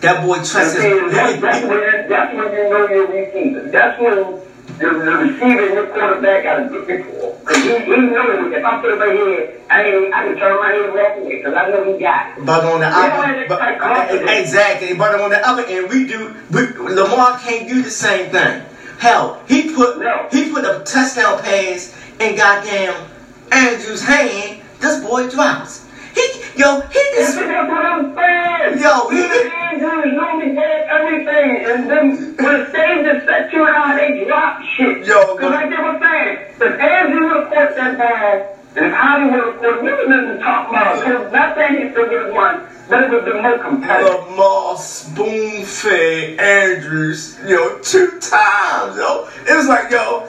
That 0.00 0.24
boy 0.24 0.36
trusts 0.36 0.76
his. 0.76 0.84
And 0.84 1.10
that's, 1.10 1.40
that's, 1.40 1.66
when, 1.66 2.08
that's 2.08 2.34
when 2.34 2.52
you 2.52 2.70
know 2.70 2.88
you're 2.88 3.08
receiving. 3.08 3.70
That's 3.70 4.00
when 4.00 4.40
the, 4.78 4.86
the 4.94 5.12
receiver 5.26 5.64
and 5.66 5.74
your 5.74 5.86
quarterback 5.88 6.44
got 6.44 6.62
a 6.62 6.68
good 6.68 6.86
rapport. 6.86 7.36
Because 7.40 7.62
he, 7.64 7.70
he 7.70 7.96
knows 7.96 8.52
if 8.52 8.64
I 8.64 8.80
put 8.80 8.92
him 8.92 8.98
right 9.00 9.12
here, 9.12 9.60
I, 9.68 9.82
ain't, 9.82 10.14
I 10.14 10.24
can 10.24 10.36
turn 10.38 10.56
my 10.60 10.68
head 10.68 10.84
and 10.84 10.94
walk 10.94 11.16
away 11.18 11.36
because 11.38 11.54
I 11.54 11.70
know 11.70 11.92
he 11.92 11.98
got 11.98 12.38
it. 12.38 12.46
But 12.46 12.64
on 12.64 12.80
the 12.80 12.86
other, 12.86 13.40
it's 13.40 13.48
but, 13.48 13.58
like 13.58 14.38
exactly. 14.38 14.94
But 14.94 15.20
on 15.20 15.30
the 15.30 15.46
other 15.46 15.64
end, 15.66 15.90
we 15.90 16.06
do. 16.06 16.34
We, 16.52 16.68
Lamar 16.94 17.38
can't 17.40 17.68
do 17.68 17.82
the 17.82 17.90
same 17.90 18.30
thing. 18.30 18.64
Hell, 18.98 19.42
he 19.48 19.74
put 19.74 19.98
No. 19.98 20.28
he 20.30 20.50
put 20.52 20.64
a 20.64 20.82
touchdown 20.84 21.42
pass 21.42 21.96
in 22.20 22.36
goddamn 22.36 23.08
Andrew's 23.50 24.02
hand. 24.02 24.62
This 24.80 25.02
boy 25.02 25.28
drops. 25.28 25.87
He 26.14 26.60
yo 26.60 26.80
he 26.80 27.00
just 27.16 27.36
what 27.36 27.48
I'm 27.50 28.14
saying. 28.14 28.82
Yo, 28.82 29.08
he- 29.08 29.22
the 29.22 29.52
Andrews 29.54 30.14
normally 30.14 30.54
had 30.54 30.86
everything, 30.88 31.64
and 31.66 31.90
then 31.90 32.34
when 32.36 32.60
the 32.60 32.68
stage 32.70 33.06
is 33.06 33.22
set 33.24 33.52
you 33.52 33.64
out, 33.66 33.96
they 33.96 34.24
drop 34.26 34.60
shit. 34.76 35.06
Yo, 35.06 35.36
because 35.36 35.52
like 35.52 35.70
they 35.70 35.76
were 35.76 35.98
saying, 36.00 36.38
if 36.60 36.80
Andrew 36.80 37.26
would 37.28 37.36
have 37.36 37.48
caught 37.52 37.76
that 37.76 37.98
ball, 37.98 38.56
and 38.76 38.86
if 38.86 38.92
Holly 38.92 39.30
would 39.30 39.40
have 39.44 39.60
caught, 39.60 39.82
we 39.82 39.90
would 39.92 39.98
have 39.98 40.08
been 40.08 40.40
talking 40.40 40.76
about. 40.76 41.06
it. 41.06 41.32
Not 41.32 41.54
saying 41.56 41.86
he 41.86 41.90
still 41.92 42.34
won, 42.34 42.66
but 42.88 43.04
it 43.04 43.10
would 43.10 43.24
have 43.24 43.32
been 43.32 43.42
more 43.42 43.58
competitive. 43.58 44.28
Lamar 44.28 44.76
spoon 44.76 45.64
fed 45.64 46.38
Andrews, 46.40 47.38
yo, 47.46 47.78
two 47.78 48.18
times, 48.20 48.96
yo. 48.96 49.28
It 49.46 49.54
was 49.56 49.68
like, 49.68 49.90
yo, 49.90 50.26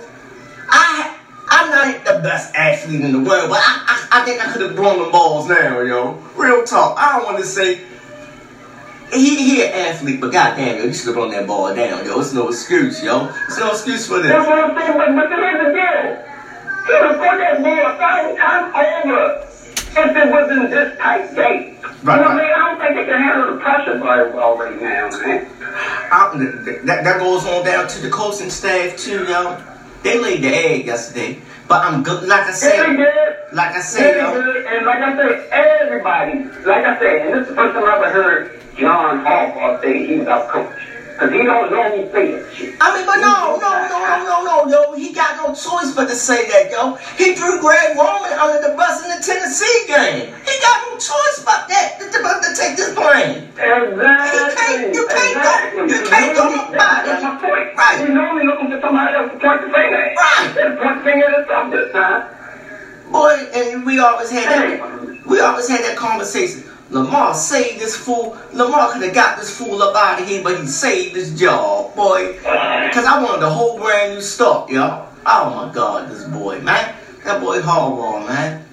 I 0.69 1.15
I'm 1.51 1.69
not 1.69 2.05
the 2.05 2.19
best 2.21 2.53
athlete 2.55 3.01
in 3.01 3.11
the 3.11 3.19
world, 3.19 3.49
but 3.49 3.59
I 3.59 4.07
I, 4.11 4.21
I 4.21 4.25
think 4.25 4.45
I 4.45 4.51
could 4.51 4.61
have 4.61 4.75
thrown 4.75 5.03
the 5.03 5.09
balls 5.09 5.47
now, 5.47 5.81
yo. 5.81 6.13
Real 6.35 6.63
talk. 6.63 6.97
I 6.97 7.17
don't 7.17 7.25
want 7.25 7.37
to 7.39 7.45
say 7.45 7.81
he 9.13 9.35
he 9.43 9.63
an 9.63 9.71
athlete, 9.73 10.21
but 10.21 10.31
goddamn, 10.31 10.77
yo, 10.77 10.83
you 10.85 10.93
should 10.93 11.07
have 11.07 11.15
thrown 11.15 11.31
that 11.31 11.47
ball 11.47 11.73
down, 11.75 12.05
yo. 12.05 12.19
It's 12.19 12.33
no 12.33 12.49
excuse, 12.49 13.03
yo. 13.03 13.31
It's 13.47 13.57
no 13.57 13.71
excuse 13.71 14.07
for 14.07 14.21
That's 14.21 14.45
this. 14.45 14.47
what 14.47 14.59
I'm 14.59 14.77
saying, 14.77 14.97
but, 14.97 15.15
but 15.15 15.29
here's 15.29 15.65
the 15.65 15.73
deal. 15.73 16.25
He 16.85 16.93
would 16.93 17.11
have 17.11 17.17
caught 17.17 17.37
that 17.37 17.63
ball 17.63 17.85
a 17.85 17.97
thousand 17.97 18.37
times 18.37 19.05
over. 19.05 19.45
if 19.89 20.15
it 20.17 20.31
wasn't 20.31 20.69
this 20.69 20.97
tight 20.99 21.35
game. 21.35 21.77
Right, 22.01 22.15
you 22.17 22.21
know, 22.23 22.29
right. 22.29 22.35
man, 22.37 22.53
I 22.55 22.69
don't 22.69 22.79
think 22.79 22.95
they 22.95 23.05
can 23.05 23.21
handle 23.21 23.53
the 23.55 23.59
pressure 23.61 23.97
very 23.99 24.31
well 24.31 24.57
right 24.57 24.79
now, 24.81 25.09
man. 25.19 25.47
I, 26.11 26.31
that, 26.85 27.03
that 27.03 27.19
goes 27.19 27.45
on 27.45 27.65
down 27.65 27.87
to 27.87 27.99
the 28.01 28.09
coaching 28.09 28.49
staff 28.49 28.95
too, 28.97 29.25
yo. 29.25 29.57
They 30.03 30.17
laid 30.17 30.41
the 30.41 30.47
egg 30.47 30.85
yesterday, 30.85 31.39
but 31.67 31.83
I'm 31.85 32.03
good. 32.03 32.27
Like 32.27 32.47
I 32.47 32.51
said, 32.51 32.95
like 33.51 33.75
I 33.75 33.81
said. 33.81 34.17
And 34.17 34.85
like 34.85 34.99
I 34.99 35.15
said, 35.15 35.47
everybody, 35.51 36.43
like 36.65 36.85
I 36.85 36.99
said, 36.99 37.27
and 37.27 37.33
this 37.33 37.41
is 37.43 37.47
the 37.49 37.55
first 37.55 37.73
time 37.75 37.83
I 37.83 37.95
ever 37.97 38.09
heard 38.09 38.61
John 38.77 39.25
Harbaugh 39.25 39.81
say 39.81 40.05
he 40.07 40.15
was 40.19 40.27
our 40.27 40.47
Because 41.19 41.35
he 41.35 41.43
don't 41.43 41.67
that 41.67 41.91
shit. 42.55 42.79
I 42.79 42.95
mean, 42.95 43.03
but 43.05 43.19
no, 43.19 43.59
no, 43.59 43.75
no, 43.91 43.99
no, 44.23 44.23
no, 44.23 44.37
no, 44.47 44.55
yo. 44.71 44.93
He 44.95 45.11
got 45.11 45.35
no 45.35 45.51
choice 45.51 45.91
but 45.93 46.07
to 46.07 46.15
say 46.15 46.47
that, 46.47 46.71
yo. 46.71 46.95
He 47.19 47.35
threw 47.35 47.59
Greg 47.59 47.97
Roman 47.99 48.31
under 48.39 48.63
the 48.63 48.73
bus 48.79 49.03
in 49.03 49.11
the 49.11 49.19
Tennessee 49.19 49.83
game. 49.87 50.31
He 50.47 50.53
got 50.63 50.87
no 50.87 50.95
choice 50.95 51.43
but 51.43 51.67
that 51.67 51.99
to, 51.99 52.05
to, 52.07 52.19
to 52.23 52.49
take 52.55 52.77
this 52.79 52.95
blame. 52.95 53.51
Exactly. 53.59 54.95
You 54.95 54.95
can't- 54.95 54.95
you 54.95 55.07
can't 55.11 55.35
go- 55.35 55.83
exactly. 55.83 55.91
you 55.91 56.01
can't 56.07 56.35
go 56.39 56.43
That's- 56.47 56.71
by 56.71 57.03
That's 57.03 57.23
my 57.23 57.35
point. 57.35 57.75
Right. 57.75 57.99
He's 57.99 58.09
normally 58.15 58.45
looking 58.47 58.71
for 58.71 58.79
somebody 58.79 59.15
else 59.15 59.31
to 59.33 59.39
point 59.39 59.59
the 59.61 59.67
finger 59.75 59.99
at. 59.99 60.15
Right. 60.15 60.71
Of 60.71 60.79
point 60.79 60.97
the 60.99 61.03
finger 61.03 61.25
at 61.27 61.35
himself 61.35 61.71
this 61.71 61.91
time. 61.91 62.23
Boy, 63.11 63.35
and 63.53 63.85
we 63.85 63.99
always 63.99 64.31
had 64.31 64.47
that. 64.47 65.27
We 65.27 65.39
always 65.41 65.67
had 65.67 65.81
that 65.83 65.97
conversation. 65.97 66.63
Lamar 66.89 67.35
saved 67.35 67.79
this 67.79 67.95
fool. 67.95 68.37
Lamar 68.53 68.91
could 68.91 69.03
have 69.03 69.13
got 69.13 69.37
this 69.37 69.55
fool 69.55 69.81
up 69.83 69.95
out 69.95 70.21
of 70.21 70.27
here, 70.27 70.43
but 70.43 70.59
he 70.59 70.65
saved 70.65 71.15
his 71.15 71.39
job, 71.39 71.95
boy. 71.95 72.37
Cause 72.39 73.05
I 73.05 73.21
wanted 73.21 73.45
a 73.45 73.49
whole 73.49 73.77
brand 73.77 74.15
new 74.15 74.21
stock, 74.21 74.71
yo. 74.71 75.05
Oh 75.25 75.53
my 75.55 75.73
God, 75.73 76.09
this 76.09 76.23
boy, 76.25 76.59
man. 76.61 76.95
That 77.25 77.41
boy 77.41 77.59
Harbaugh, 77.59 78.27
man. 78.27 78.65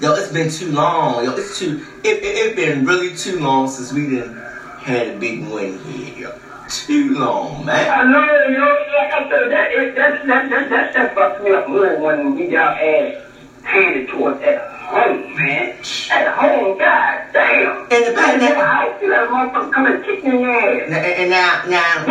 Yo, 0.00 0.14
it's 0.14 0.30
been 0.30 0.50
too 0.50 0.70
long, 0.72 1.24
yo. 1.24 1.34
It's 1.34 1.58
too. 1.58 1.84
It 2.04 2.22
it, 2.22 2.36
it 2.36 2.56
been 2.56 2.84
really 2.84 3.16
too 3.16 3.40
long 3.40 3.68
since 3.68 3.92
we 3.92 4.08
didn't 4.08 4.36
had 4.80 5.08
a 5.08 5.18
big 5.18 5.48
win 5.48 5.78
here, 5.84 6.14
yo. 6.18 6.38
Too 6.68 7.18
long, 7.18 7.64
man. 7.64 7.88
I 7.88 8.04
know, 8.04 8.48
you 8.48 8.58
know, 8.58 8.76
like 8.94 9.12
I 9.12 9.30
said, 9.30 9.50
that, 9.50 9.94
that, 9.96 10.26
that, 10.26 10.50
that, 10.50 10.70
that, 10.70 10.92
that 10.92 11.14
fucks 11.14 11.42
me 11.42 11.52
up 11.52 11.68
more 11.68 11.98
when 11.98 12.34
we 12.34 12.48
got 12.48 12.76
ass 12.76 13.27
handed 13.64 14.08
to 14.08 14.24
us 14.26 14.42
at 14.42 14.58
home, 14.70 15.36
man. 15.36 15.76
At 16.10 16.28
home, 16.34 16.78
god 16.78 17.22
damn. 17.32 17.82
And 17.90 18.06
the 18.06 18.12
bad 18.14 18.38
Man, 18.40 18.52
thing- 18.52 18.58
I 18.60 18.96
see 19.00 19.08
that 19.08 19.28
motherfucker 19.28 19.72
come 19.72 19.86
and 19.86 20.04
kick 20.04 20.24
me 20.24 20.30
in 20.30 20.44
ass. 20.44 20.82
And, 20.86 20.94
and 20.94 21.30
now, 21.30 21.62
now, 21.66 22.04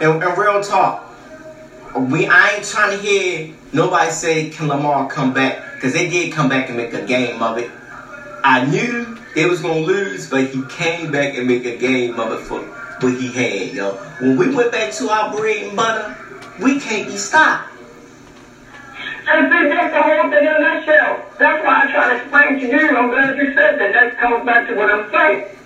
and 0.00 0.38
real 0.38 0.62
talk, 0.62 1.02
we 1.94 2.26
I 2.26 2.50
ain't 2.56 2.64
trying 2.64 2.90
to 2.90 2.96
hear 2.98 3.50
nobody 3.72 4.10
say 4.10 4.48
can 4.50 4.68
Lamar 4.68 5.08
come 5.08 5.32
back 5.32 5.74
because 5.74 5.92
they 5.92 6.08
did 6.08 6.32
come 6.32 6.48
back 6.48 6.68
and 6.68 6.76
make 6.76 6.92
a 6.92 7.02
game 7.04 7.42
of 7.42 7.56
it. 7.58 7.70
I 8.44 8.64
knew 8.64 9.16
they 9.34 9.46
was 9.46 9.60
gonna 9.60 9.80
lose, 9.80 10.28
but 10.28 10.44
he 10.44 10.62
came 10.68 11.10
back 11.10 11.34
and 11.36 11.46
make 11.46 11.64
a 11.64 11.76
game 11.76 12.18
of 12.20 12.32
it 12.32 12.40
for 12.40 12.60
what 12.60 13.12
he 13.14 13.28
had, 13.28 13.74
yo. 13.74 13.92
When 14.20 14.36
we 14.36 14.54
went 14.54 14.72
back 14.72 14.92
to 14.94 15.08
our 15.08 15.34
bread 15.36 15.64
and 15.64 15.76
butter, 15.76 16.14
we 16.60 16.78
can't 16.78 17.06
be 17.06 17.16
stopped. 17.16 17.68
And 19.28 19.50
see, 19.50 19.68
that's 19.68 19.92
the 19.92 20.00
whole 20.02 20.30
thing 20.30 20.44
in 20.44 20.54
a 20.54 20.58
nutshell. 20.60 21.22
That's 21.86 21.94
why 21.94 22.02
I 22.02 22.06
try 22.06 22.16
to 22.16 22.22
explain 22.22 22.60
to 22.60 22.76
you. 22.76 22.96
I'm 22.96 23.10
glad 23.10 23.36
you 23.36 23.54
said 23.54 23.78
that. 23.78 23.92
That 23.92 24.18
comes 24.18 24.44
back 24.44 24.66
to 24.68 24.74
what 24.74 24.90
I'm 24.90 25.10
saying. 25.10 25.56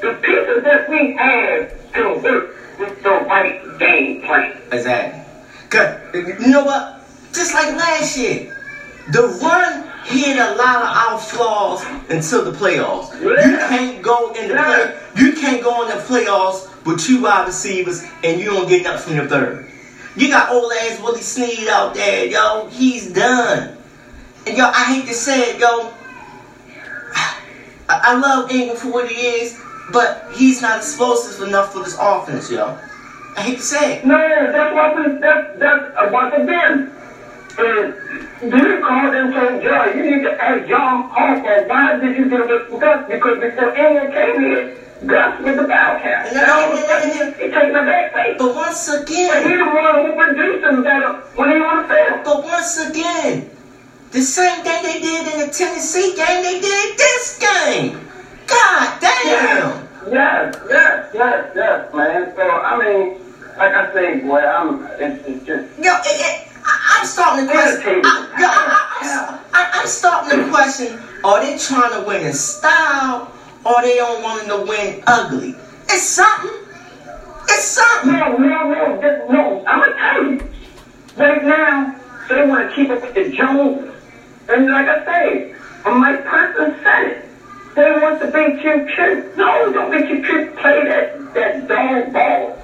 The 0.00 0.12
pieces 0.22 0.62
that 0.62 0.88
we 0.88 1.14
have 1.14 1.92
can 1.92 2.22
work 2.22 2.78
with 2.78 3.02
the 3.02 3.10
right 3.10 3.78
game 3.78 4.22
plan. 4.22 4.56
Exactly. 4.72 5.24
Cause 5.70 5.98
you 6.14 6.48
know 6.48 6.64
what? 6.64 7.02
Just 7.32 7.52
like 7.52 7.68
last 7.76 8.16
year, 8.16 8.54
the 9.12 9.22
run 9.42 9.90
hid 10.04 10.38
a 10.38 10.54
lot 10.54 10.82
of 10.82 10.96
our 10.96 11.18
flaws 11.18 11.84
until 12.08 12.44
the 12.44 12.52
playoffs. 12.52 13.20
You 13.20 13.58
can't 13.58 14.02
go 14.02 14.32
in 14.32 14.48
the 14.48 14.54
play. 14.54 14.98
You 15.16 15.32
can't 15.32 15.62
go 15.62 15.82
in 15.82 15.88
the 15.88 16.02
playoffs 16.02 16.84
with 16.86 17.00
two 17.00 17.22
wide 17.22 17.46
receivers 17.46 18.02
and 18.24 18.40
you 18.40 18.46
don't 18.46 18.68
get 18.68 18.84
nothing 18.84 19.16
from 19.16 19.24
the 19.24 19.28
third. 19.28 19.70
You 20.16 20.30
got 20.30 20.50
old 20.50 20.72
ass 20.72 21.00
Willie 21.00 21.20
Snead 21.20 21.68
out 21.68 21.94
there, 21.94 22.26
yo. 22.26 22.68
He's 22.68 23.12
done. 23.12 23.77
And 24.48 24.56
yo, 24.56 24.64
I 24.64 24.84
hate 24.84 25.06
to 25.08 25.14
say 25.14 25.50
it, 25.50 25.60
yo. 25.60 25.92
I, 27.90 28.14
love 28.18 28.50
Ingram 28.50 28.78
for 28.78 28.88
what 28.90 29.10
he 29.10 29.20
is, 29.20 29.60
but 29.92 30.26
he's 30.32 30.62
not 30.62 30.78
explosive 30.78 31.46
enough 31.46 31.74
for 31.74 31.84
this 31.84 31.98
offense, 32.00 32.50
yo. 32.50 32.78
I 33.36 33.42
hate 33.42 33.58
to 33.58 33.62
say 33.62 33.98
it. 33.98 34.06
No, 34.06 34.16
no, 34.16 34.50
that's 34.50 34.74
what 34.74 35.20
that's, 35.20 35.58
that's, 35.58 36.12
once 36.12 36.34
again, 36.34 36.90
uh, 37.58 37.92
you 38.40 38.80
called 38.80 39.14
and 39.14 39.34
told 39.34 39.62
Joe, 39.62 39.92
you 39.94 40.16
need 40.16 40.22
to 40.24 40.32
ask 40.42 40.66
John 40.66 41.10
Harbaugh, 41.10 41.68
why 41.68 41.98
did 41.98 42.16
you 42.16 42.30
do 42.30 42.46
this 42.48 42.70
with 42.70 42.80
Gus? 42.80 43.04
Because 43.06 43.40
before 43.40 43.76
Ingram 43.76 44.12
came 44.12 44.40
here, 44.40 44.78
Gus 45.04 45.42
was 45.42 45.56
the 45.56 45.68
battle 45.68 46.00
cat. 46.00 46.32
No, 46.32 46.40
no, 46.40 46.72
no, 46.72 46.80
no, 46.80 47.04
no. 47.04 47.32
He 47.32 47.50
taking 47.52 47.72
the 47.74 47.84
back 47.84 48.14
face. 48.14 48.36
But 48.38 48.54
once 48.54 48.88
But 48.88 49.02
again, 49.02 49.46
he 49.46 49.56
the 49.56 49.64
one 49.66 50.06
who 50.06 50.16
produced 50.16 50.64
him 50.64 50.82
better 50.82 51.12
when 51.36 51.50
he 51.50 51.58
the 51.58 51.84
field. 51.86 52.24
but 52.24 52.44
once 52.44 52.78
again, 52.78 53.50
the 54.12 54.22
same 54.22 54.62
thing 54.64 54.82
they 54.82 55.00
did 55.00 55.34
in 55.34 55.46
the 55.46 55.52
Tennessee 55.52 56.14
game, 56.16 56.42
they 56.42 56.60
did 56.60 56.98
this 56.98 57.38
game. 57.38 58.00
God 58.46 59.00
damn. 59.00 59.88
Yes, 60.10 60.56
yes, 60.68 61.10
yes, 61.12 61.52
yes, 61.54 61.94
man. 61.94 62.32
So, 62.34 62.42
I 62.42 62.78
mean, 62.78 63.18
like 63.58 63.74
I 63.74 63.92
say, 63.92 64.20
boy, 64.20 64.40
I'm, 64.40 64.84
it's, 64.98 65.26
it's 65.26 65.44
just, 65.44 65.78
Yo, 65.78 65.92
it, 65.92 66.06
it, 66.06 66.48
I, 66.64 66.98
I'm 67.00 67.06
starting 67.06 67.46
to 67.46 67.52
question. 67.52 68.00
I, 68.04 68.28
yo, 68.40 68.48
I, 68.48 69.40
I, 69.52 69.70
I'm 69.80 69.86
starting 69.86 70.38
to 70.38 70.50
question: 70.50 70.98
Are 71.24 71.44
they 71.44 71.58
trying 71.58 72.00
to 72.00 72.08
win 72.08 72.24
in 72.24 72.32
style, 72.32 73.30
or 73.64 73.82
they 73.82 73.96
don't 73.96 74.22
want 74.22 74.46
to 74.46 74.70
win 74.70 75.02
ugly? 75.06 75.54
It's 75.90 76.02
something. 76.02 76.50
It's 77.48 77.64
something. 77.64 78.12
no, 78.12 78.36
no, 78.36 79.00
no, 79.00 79.26
no, 79.30 79.66
I'm 79.66 79.80
gonna 79.80 79.94
tell 79.96 80.24
you. 80.24 80.48
Right 81.16 81.44
now, 81.44 82.00
they 82.28 82.46
want 82.46 82.70
to 82.70 82.74
keep 82.74 82.90
up 82.90 83.02
with 83.02 83.14
the 83.14 83.30
Jones. 83.30 83.92
And 84.48 84.66
like 84.66 84.88
I 84.88 85.04
say, 85.04 85.54
and 85.84 86.00
Mike 86.00 86.24
Preston 86.24 86.74
said 86.82 87.06
it. 87.06 87.24
They 87.74 87.90
want 88.00 88.18
to 88.20 88.26
beat 88.32 88.64
you 88.64 88.86
cute. 88.94 89.36
No, 89.36 89.72
don't 89.72 89.90
make 89.90 90.08
you 90.08 90.22
cute. 90.24 90.56
Play 90.56 90.84
that, 90.84 91.34
that 91.34 91.68
dog 91.68 92.12
ball. 92.12 92.54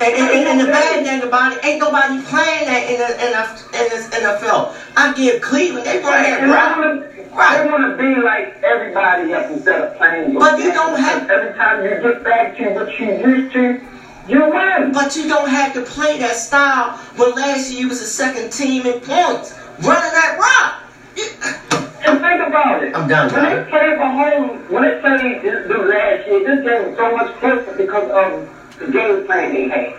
And, 0.00 0.14
and, 0.14 0.48
and, 0.48 0.60
the 0.60 0.64
bad 0.66 1.04
thing 1.04 1.22
about 1.22 1.52
it, 1.52 1.64
ain't 1.64 1.78
nobody 1.78 2.20
playing 2.22 2.66
that 2.66 2.90
in 2.90 2.98
the, 2.98 3.10
in 3.24 3.32
the, 3.32 3.44
in 3.78 3.88
this 3.90 4.06
NFL. 4.08 4.74
I 4.96 5.12
give 5.14 5.40
Cleveland, 5.40 5.86
they 5.86 5.98
run 5.98 6.22
that 6.22 6.40
wanna- 6.42 7.08
Right. 7.32 7.62
They 7.62 7.70
want 7.70 7.90
to 7.90 7.96
be 7.96 8.20
like 8.20 8.62
everybody 8.62 9.32
else 9.32 9.48
instead 9.48 9.80
of 9.80 9.96
playing 9.96 10.32
your 10.32 10.40
But 10.40 10.58
you 10.58 10.64
game. 10.64 10.74
don't 10.74 10.98
have- 10.98 11.30
Every 11.30 11.54
time 11.56 11.82
you 11.82 11.98
get 12.00 12.22
back 12.24 12.56
to 12.58 12.68
what 12.70 12.98
you 12.98 13.06
used 13.06 13.52
to, 13.54 13.80
you 14.28 14.44
win. 14.50 14.92
But 14.92 15.16
you 15.16 15.26
don't 15.28 15.48
have 15.48 15.72
to 15.74 15.80
play 15.82 16.18
that 16.18 16.36
style 16.36 16.90
when 17.16 17.34
last 17.34 17.70
year 17.70 17.80
you 17.80 17.88
was 17.88 18.00
the 18.00 18.06
second 18.06 18.50
team 18.50 18.84
in 18.86 19.00
points, 19.00 19.54
running 19.80 20.12
that 20.12 20.36
route. 20.38 20.74
You- 21.22 21.78
And 22.04 22.20
think 22.20 22.46
about 22.48 22.82
it. 22.82 22.94
I'm 22.96 23.06
done, 23.08 23.32
When 23.32 23.44
Johnny. 23.44 23.54
they 23.54 23.70
played 23.70 23.96
for 23.96 24.06
home, 24.06 24.48
when 24.68 24.82
they 24.82 25.00
played 25.00 25.42
this 25.42 25.68
the 25.68 25.78
last 25.78 26.26
year, 26.26 26.40
this 26.44 26.64
game 26.66 26.88
was 26.88 26.96
so 26.96 27.16
much 27.16 27.34
closer 27.38 27.74
because 27.76 28.10
of 28.10 28.48
the 28.80 28.86
game 28.92 29.26
plan 29.26 29.52
they 29.54 29.68
had. 29.68 29.94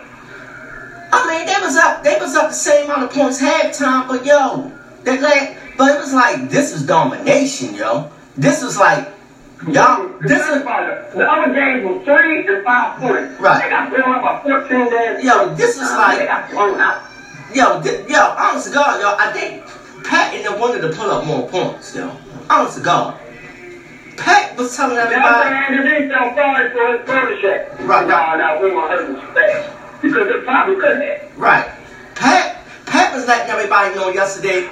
I 1.13 1.27
mean, 1.29 1.45
they 1.45 1.55
was 1.61 1.77
up, 1.77 2.03
they 2.03 2.17
was 2.19 2.35
up 2.35 2.49
the 2.49 2.53
same 2.55 2.85
amount 2.85 3.03
of 3.03 3.11
points 3.13 3.39
halftime, 3.41 4.07
but 4.07 4.25
yo, 4.25 4.71
that 5.03 5.21
la 5.21 5.29
but 5.77 5.95
it 5.95 5.99
was 5.99 6.13
like 6.13 6.49
this 6.49 6.73
is 6.73 6.85
domination, 6.85 7.73
yo. 7.75 8.09
This 8.35 8.61
is 8.63 8.77
like, 8.77 9.07
y'all, 9.67 10.09
this 10.21 10.41
is. 10.41 10.63
The 10.63 11.25
other 11.29 11.53
games 11.53 11.85
were 11.85 11.99
three 12.03 12.45
and 12.47 12.65
five 12.65 12.99
points. 12.99 13.39
Right. 13.39 13.63
They 13.63 13.69
got 13.69 13.89
blown 13.91 14.15
up 14.15 14.43
by 14.43 14.67
14 14.67 14.89
days. 14.89 15.23
Yo, 15.23 15.53
this 15.55 15.75
is 15.77 15.89
like- 15.91 16.19
They 16.19 16.25
got 16.25 16.49
blown 16.51 16.79
out. 16.81 17.01
yo, 17.53 17.79
thi- 17.81 18.03
yo, 18.11 18.19
honest 18.37 18.67
to 18.67 18.73
God, 18.73 18.99
yo, 18.99 19.15
I 19.17 19.31
think 19.31 19.63
Pat 20.03 20.33
and 20.33 20.45
them 20.45 20.59
wanted 20.59 20.81
to 20.81 20.89
put 20.89 21.07
up 21.09 21.25
more 21.25 21.47
points, 21.47 21.95
yo. 21.95 22.15
Honest 22.49 22.77
to 22.77 22.83
God. 22.83 23.19
Pat 24.17 24.55
was 24.57 24.75
telling 24.75 24.97
everybody, 24.97 25.23
why 25.23 25.65
Andy 25.69 25.89
Reid 25.89 26.11
felt 26.11 26.35
sorry 26.35 26.69
for 26.71 26.97
his 26.97 27.05
protege. 27.05 27.67
Right, 27.85 28.07
No, 28.07 28.13
right. 28.15 28.37
no, 28.37 28.61
we 28.67 28.71
want 28.75 28.91
to 28.91 29.15
hurt. 29.21 30.01
Because 30.01 30.27
they 30.27 30.41
probably 30.45 30.75
couldn't 30.75 31.01
have. 31.01 31.37
right, 31.37 31.71
Pat, 32.15 32.57
Pat 32.85 33.13
was 33.13 33.25
letting 33.25 33.49
everybody 33.49 33.95
know 33.95 34.09
yesterday, 34.09 34.69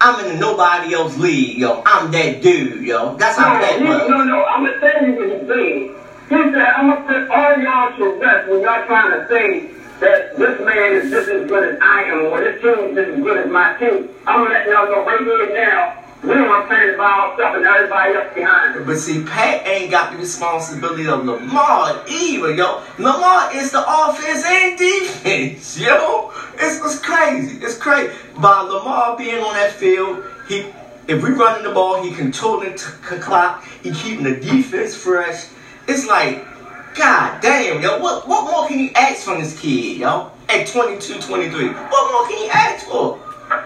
I'm 0.00 0.24
in 0.24 0.34
the 0.34 0.38
nobody 0.38 0.92
else 0.94 1.16
league, 1.16 1.56
yo. 1.58 1.82
I'm 1.86 2.10
that 2.12 2.42
dude, 2.42 2.82
yo. 2.82 3.16
That's 3.16 3.36
how 3.38 3.54
No, 3.54 3.60
Pat 3.60 3.78
he, 3.80 3.84
was. 3.88 4.08
no, 4.10 4.22
no, 4.24 4.44
I'm 4.44 4.64
to 4.64 4.78
tell 4.80 5.06
you 5.06 5.14
what 5.14 5.28
he 5.28 5.46
said. 5.46 6.00
He 6.28 6.52
said, 6.52 6.56
I'm 6.76 6.90
to 6.90 6.96
put 7.02 7.30
all 7.30 7.58
y'all 7.58 7.96
to 7.96 8.20
rest 8.20 8.48
when 8.48 8.60
y'all 8.60 8.84
trying 8.86 9.10
to 9.10 9.28
say 9.28 9.70
that 10.04 10.36
this 10.36 10.60
man 10.60 10.92
is 10.92 11.10
just 11.10 11.28
as 11.28 11.48
good 11.48 11.74
as 11.74 11.78
I 11.80 12.04
am, 12.04 12.26
or 12.26 12.40
this 12.40 12.60
team 12.60 12.90
is 12.90 12.94
just 12.94 13.10
as 13.16 13.22
good 13.22 13.38
as 13.38 13.50
my 13.50 13.76
team. 13.78 14.08
I'm 14.26 14.44
going 14.44 14.52
to 14.52 14.58
let 14.58 14.66
y'all 14.68 14.86
know 14.86 15.04
right 15.04 15.20
here 15.20 15.54
now, 15.54 16.04
we 16.22 16.40
want 16.40 16.68
to 16.68 16.74
play 16.74 16.96
by 16.96 17.04
ourselves 17.04 17.56
and 17.56 17.66
everybody 17.66 18.14
else 18.14 18.34
behind 18.34 18.76
us. 18.78 18.86
But 18.86 18.96
see, 18.96 19.24
Pat 19.24 19.66
ain't 19.66 19.90
got 19.90 20.12
the 20.12 20.18
responsibility 20.18 21.06
of 21.06 21.24
Lamar 21.24 22.02
either, 22.08 22.54
yo. 22.54 22.82
Lamar 22.98 23.54
is 23.54 23.72
the 23.72 23.84
offense 23.86 24.42
and 24.46 24.78
defense, 24.78 25.78
yo. 25.86 26.32
It's, 26.54 26.84
it's 26.84 26.98
crazy. 27.00 27.58
It's 27.62 27.76
crazy. 27.76 28.14
By 28.38 28.60
Lamar 28.62 29.18
being 29.18 29.42
on 29.42 29.54
that 29.54 29.72
field, 29.72 30.24
he 30.48 30.64
If 31.06 31.22
we 31.22 31.30
running 31.30 31.64
the 31.64 31.74
ball, 31.74 32.02
he 32.02 32.14
controlling 32.14 32.72
the 32.72 33.18
clock. 33.20 33.62
He 33.82 33.92
keeping 33.92 34.24
the 34.24 34.36
defense 34.36 34.94
fresh. 34.94 35.48
It's 35.86 36.06
like, 36.06 36.46
God 36.94 37.40
damn, 37.42 37.82
yo, 37.82 37.98
what 38.00 38.26
what 38.28 38.44
more 38.50 38.68
can 38.68 38.78
you 38.78 38.90
ask 38.94 39.24
from 39.24 39.40
this 39.40 39.58
kid, 39.58 39.98
yo? 39.98 40.30
At 40.48 40.66
22, 40.66 41.20
23, 41.20 41.68
what 41.68 42.12
more 42.12 42.28
can 42.28 42.44
you 42.44 42.50
ask 42.52 42.86
for? 42.86 43.18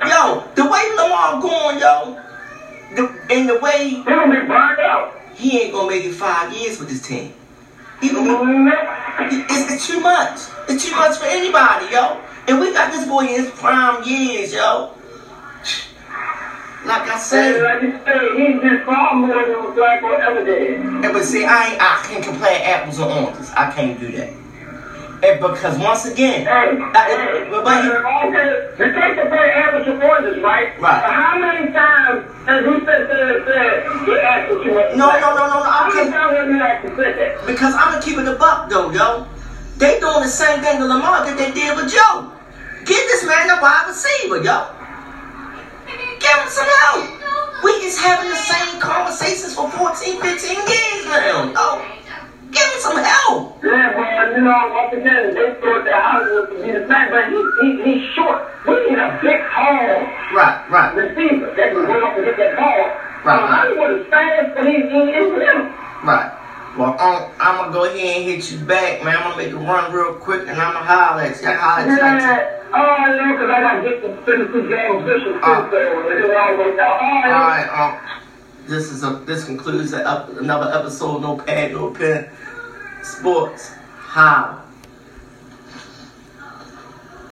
Yo, 0.07 0.45
the 0.55 0.64
way 0.64 0.83
Lamar 0.97 1.41
going, 1.41 1.79
yo, 1.79 2.21
the, 2.95 3.21
and 3.31 3.49
the 3.49 3.59
way 3.59 3.88
He 3.91 4.03
gonna 4.03 4.41
be 4.41 4.47
burned 4.47 4.81
out. 4.81 5.14
he 5.35 5.61
ain't 5.61 5.73
gonna 5.73 5.88
make 5.91 6.05
it 6.05 6.14
five 6.14 6.53
years 6.57 6.79
with 6.79 6.88
this 6.88 7.07
team. 7.07 7.33
He 8.01 8.11
gonna 8.11 8.45
be, 9.29 9.37
it's, 9.53 9.73
it's 9.73 9.87
too 9.87 10.01
much. 10.01 10.41
It's 10.69 10.88
too 10.88 10.95
much 10.97 11.19
for 11.19 11.27
anybody, 11.27 11.93
yo. 11.93 12.21
And 12.47 12.61
we 12.61 12.73
got 12.73 12.93
this 12.93 13.07
boy 13.07 13.23
in 13.27 13.45
his 13.45 13.51
prime 13.51 14.03
years, 14.05 14.53
yo. 14.55 14.95
Like 16.88 17.07
I 17.11 17.18
said, 17.18 17.62
like 17.62 17.83
you 17.83 17.92
said, 18.05 18.20
he's 18.37 18.62
just 18.62 18.87
far 18.87 19.14
more 19.14 19.29
than 19.29 19.57
Flacco 19.77 20.18
ever 20.20 20.42
did. 20.44 20.81
and 20.81 21.12
but 21.12 21.22
see, 21.24 21.44
I 21.44 21.72
ain't, 21.72 21.83
I 21.83 22.01
can't 22.09 22.24
compare 22.24 22.61
apples 22.64 22.98
and 22.98 23.12
oranges. 23.12 23.51
I 23.55 23.70
can't 23.72 24.01
do 24.01 24.11
that. 24.12 24.31
And 25.20 25.40
because 25.40 25.79
once 25.79 26.07
again, 26.07 26.46
Hey, 26.46 26.48
I- 26.48 27.09
hey, 27.11 27.48
but- 27.51 27.64
but 27.64 27.83
he- 27.83 27.88
you 27.90 28.92
take 28.94 29.16
the 29.20 29.27
play 29.29 29.51
average 29.51 29.88
of 29.88 30.03
oranges, 30.03 30.42
right? 30.42 30.81
Right. 30.81 31.03
But 31.03 31.12
how 31.12 31.37
many 31.38 31.72
times 31.72 32.24
has 32.46 32.64
he 32.64 32.87
sat 32.87 33.09
there 33.09 33.37
and 33.37 33.44
said, 33.44 34.07
you 34.07 34.18
asked 34.20 34.51
what 34.53 34.64
you 34.64 34.72
want? 34.72 34.96
No, 34.96 35.07
no, 35.11 35.35
no, 35.35 35.46
no, 35.46 35.46
no, 35.59 35.62
How 35.64 35.90
I 35.90 35.94
many 35.94 36.11
times 36.11 36.37
have 36.38 36.48
you 36.48 36.61
actually 36.62 36.96
said 36.96 37.18
that? 37.18 37.46
Because 37.46 37.74
I'm 37.74 37.92
gonna 37.92 38.01
keep 38.01 38.16
it 38.16 38.29
a 38.29 38.33
buck 38.37 38.70
though, 38.70 38.90
yo. 38.92 39.27
They 39.77 40.01
doing 40.01 40.22
the 40.22 40.29
same 40.29 40.61
thing 40.62 40.79
to 40.79 40.87
Lamar 40.87 41.27
that 41.27 41.37
they 41.37 41.51
did 41.51 41.77
with 41.77 41.92
Joe. 41.92 42.33
Give 42.87 42.96
this 43.12 43.24
man 43.27 43.51
a 43.51 43.61
wide 43.61 43.85
receiver, 43.88 44.38
yo. 44.42 44.64
Give 46.29 46.45
him 46.45 46.51
some 46.51 46.69
help. 46.69 47.64
We 47.64 47.71
is 47.88 47.97
having 47.99 48.29
the 48.29 48.37
same 48.37 48.81
conversations 48.81 49.55
for 49.55 49.71
14, 49.71 50.21
15 50.21 50.29
years 50.69 51.05
now, 51.09 51.49
yo. 51.57 51.81
Give 52.53 52.69
him 52.69 52.81
some 52.85 53.01
help. 53.01 53.57
Yeah, 53.64 53.97
but 53.97 54.37
you 54.37 54.45
know, 54.45 54.69
once 54.77 54.93
again, 54.93 55.33
they 55.33 55.57
thought 55.57 55.85
that 55.88 55.97
Hollywood 56.05 56.51
would 56.53 56.62
be 56.67 56.73
the 56.73 56.85
same, 56.85 57.09
but 57.09 57.33
he, 57.33 57.41
he, 57.61 57.67
he's 57.81 58.12
short. 58.12 58.45
We 58.69 58.77
need 58.91 58.99
a 59.01 59.19
big, 59.25 59.41
tall 59.57 60.05
Right, 60.37 60.69
right, 60.69 60.95
receiver 60.95 61.49
that 61.57 61.73
can 61.73 61.87
go 61.87 61.97
up 61.97 62.17
and 62.19 62.25
get 62.27 62.37
that 62.37 62.57
ball. 62.61 62.85
Right. 63.25 63.41
Uh, 63.41 63.47
Hollywood 63.49 64.01
is 64.01 64.07
fast, 64.12 64.53
but 64.55 64.67
he's 64.69 64.85
he, 64.85 65.01
he's 65.17 65.33
little. 65.33 65.73
right. 66.05 66.38
Well, 66.76 66.94
um, 67.00 67.31
I'm 67.40 67.57
gonna 67.57 67.72
go 67.72 67.85
ahead 67.85 67.96
and 67.98 68.24
hit 68.24 68.50
you 68.52 68.59
back, 68.59 69.02
man. 69.04 69.16
I'm 69.16 69.31
gonna 69.31 69.37
make 69.42 69.52
a 69.52 69.57
run 69.57 69.92
real 69.92 70.14
quick 70.14 70.42
and 70.42 70.61
I'm 70.61 70.74
gonna 70.74 70.85
holler 70.87 71.22
at 71.22 71.40
you. 71.42 71.48
I 71.48 71.54
holler 71.54 71.83
at 71.83 71.88
you 71.88 71.96
Yeah. 71.96 72.54
Oh, 72.70 73.16
know, 73.16 73.33
because 73.33 73.50
I 73.50 73.61
got 73.62 73.74
to 73.76 73.83
get 73.83 74.24
finish 74.26 74.52
this 74.52 74.68
game 74.68 74.96
official 74.96 75.35
Uh. 75.42 75.70
it 75.72 76.37
all 76.37 76.57
worked 76.59 76.78
out. 76.78 77.00
All 77.00 77.14
you 77.16 77.22
know. 77.22 77.31
right, 77.31 77.68
um, 77.72 77.98
this 78.66 78.92
is 78.92 79.02
a 79.02 79.11
this 79.24 79.44
concludes 79.44 79.90
the 79.92 80.07
ep- 80.09 80.38
another 80.38 80.70
episode. 80.78 81.22
No 81.22 81.37
pad, 81.38 81.72
no 81.72 81.90
pen. 81.90 82.28
Sports. 83.02 83.72
Holla. 83.98 84.62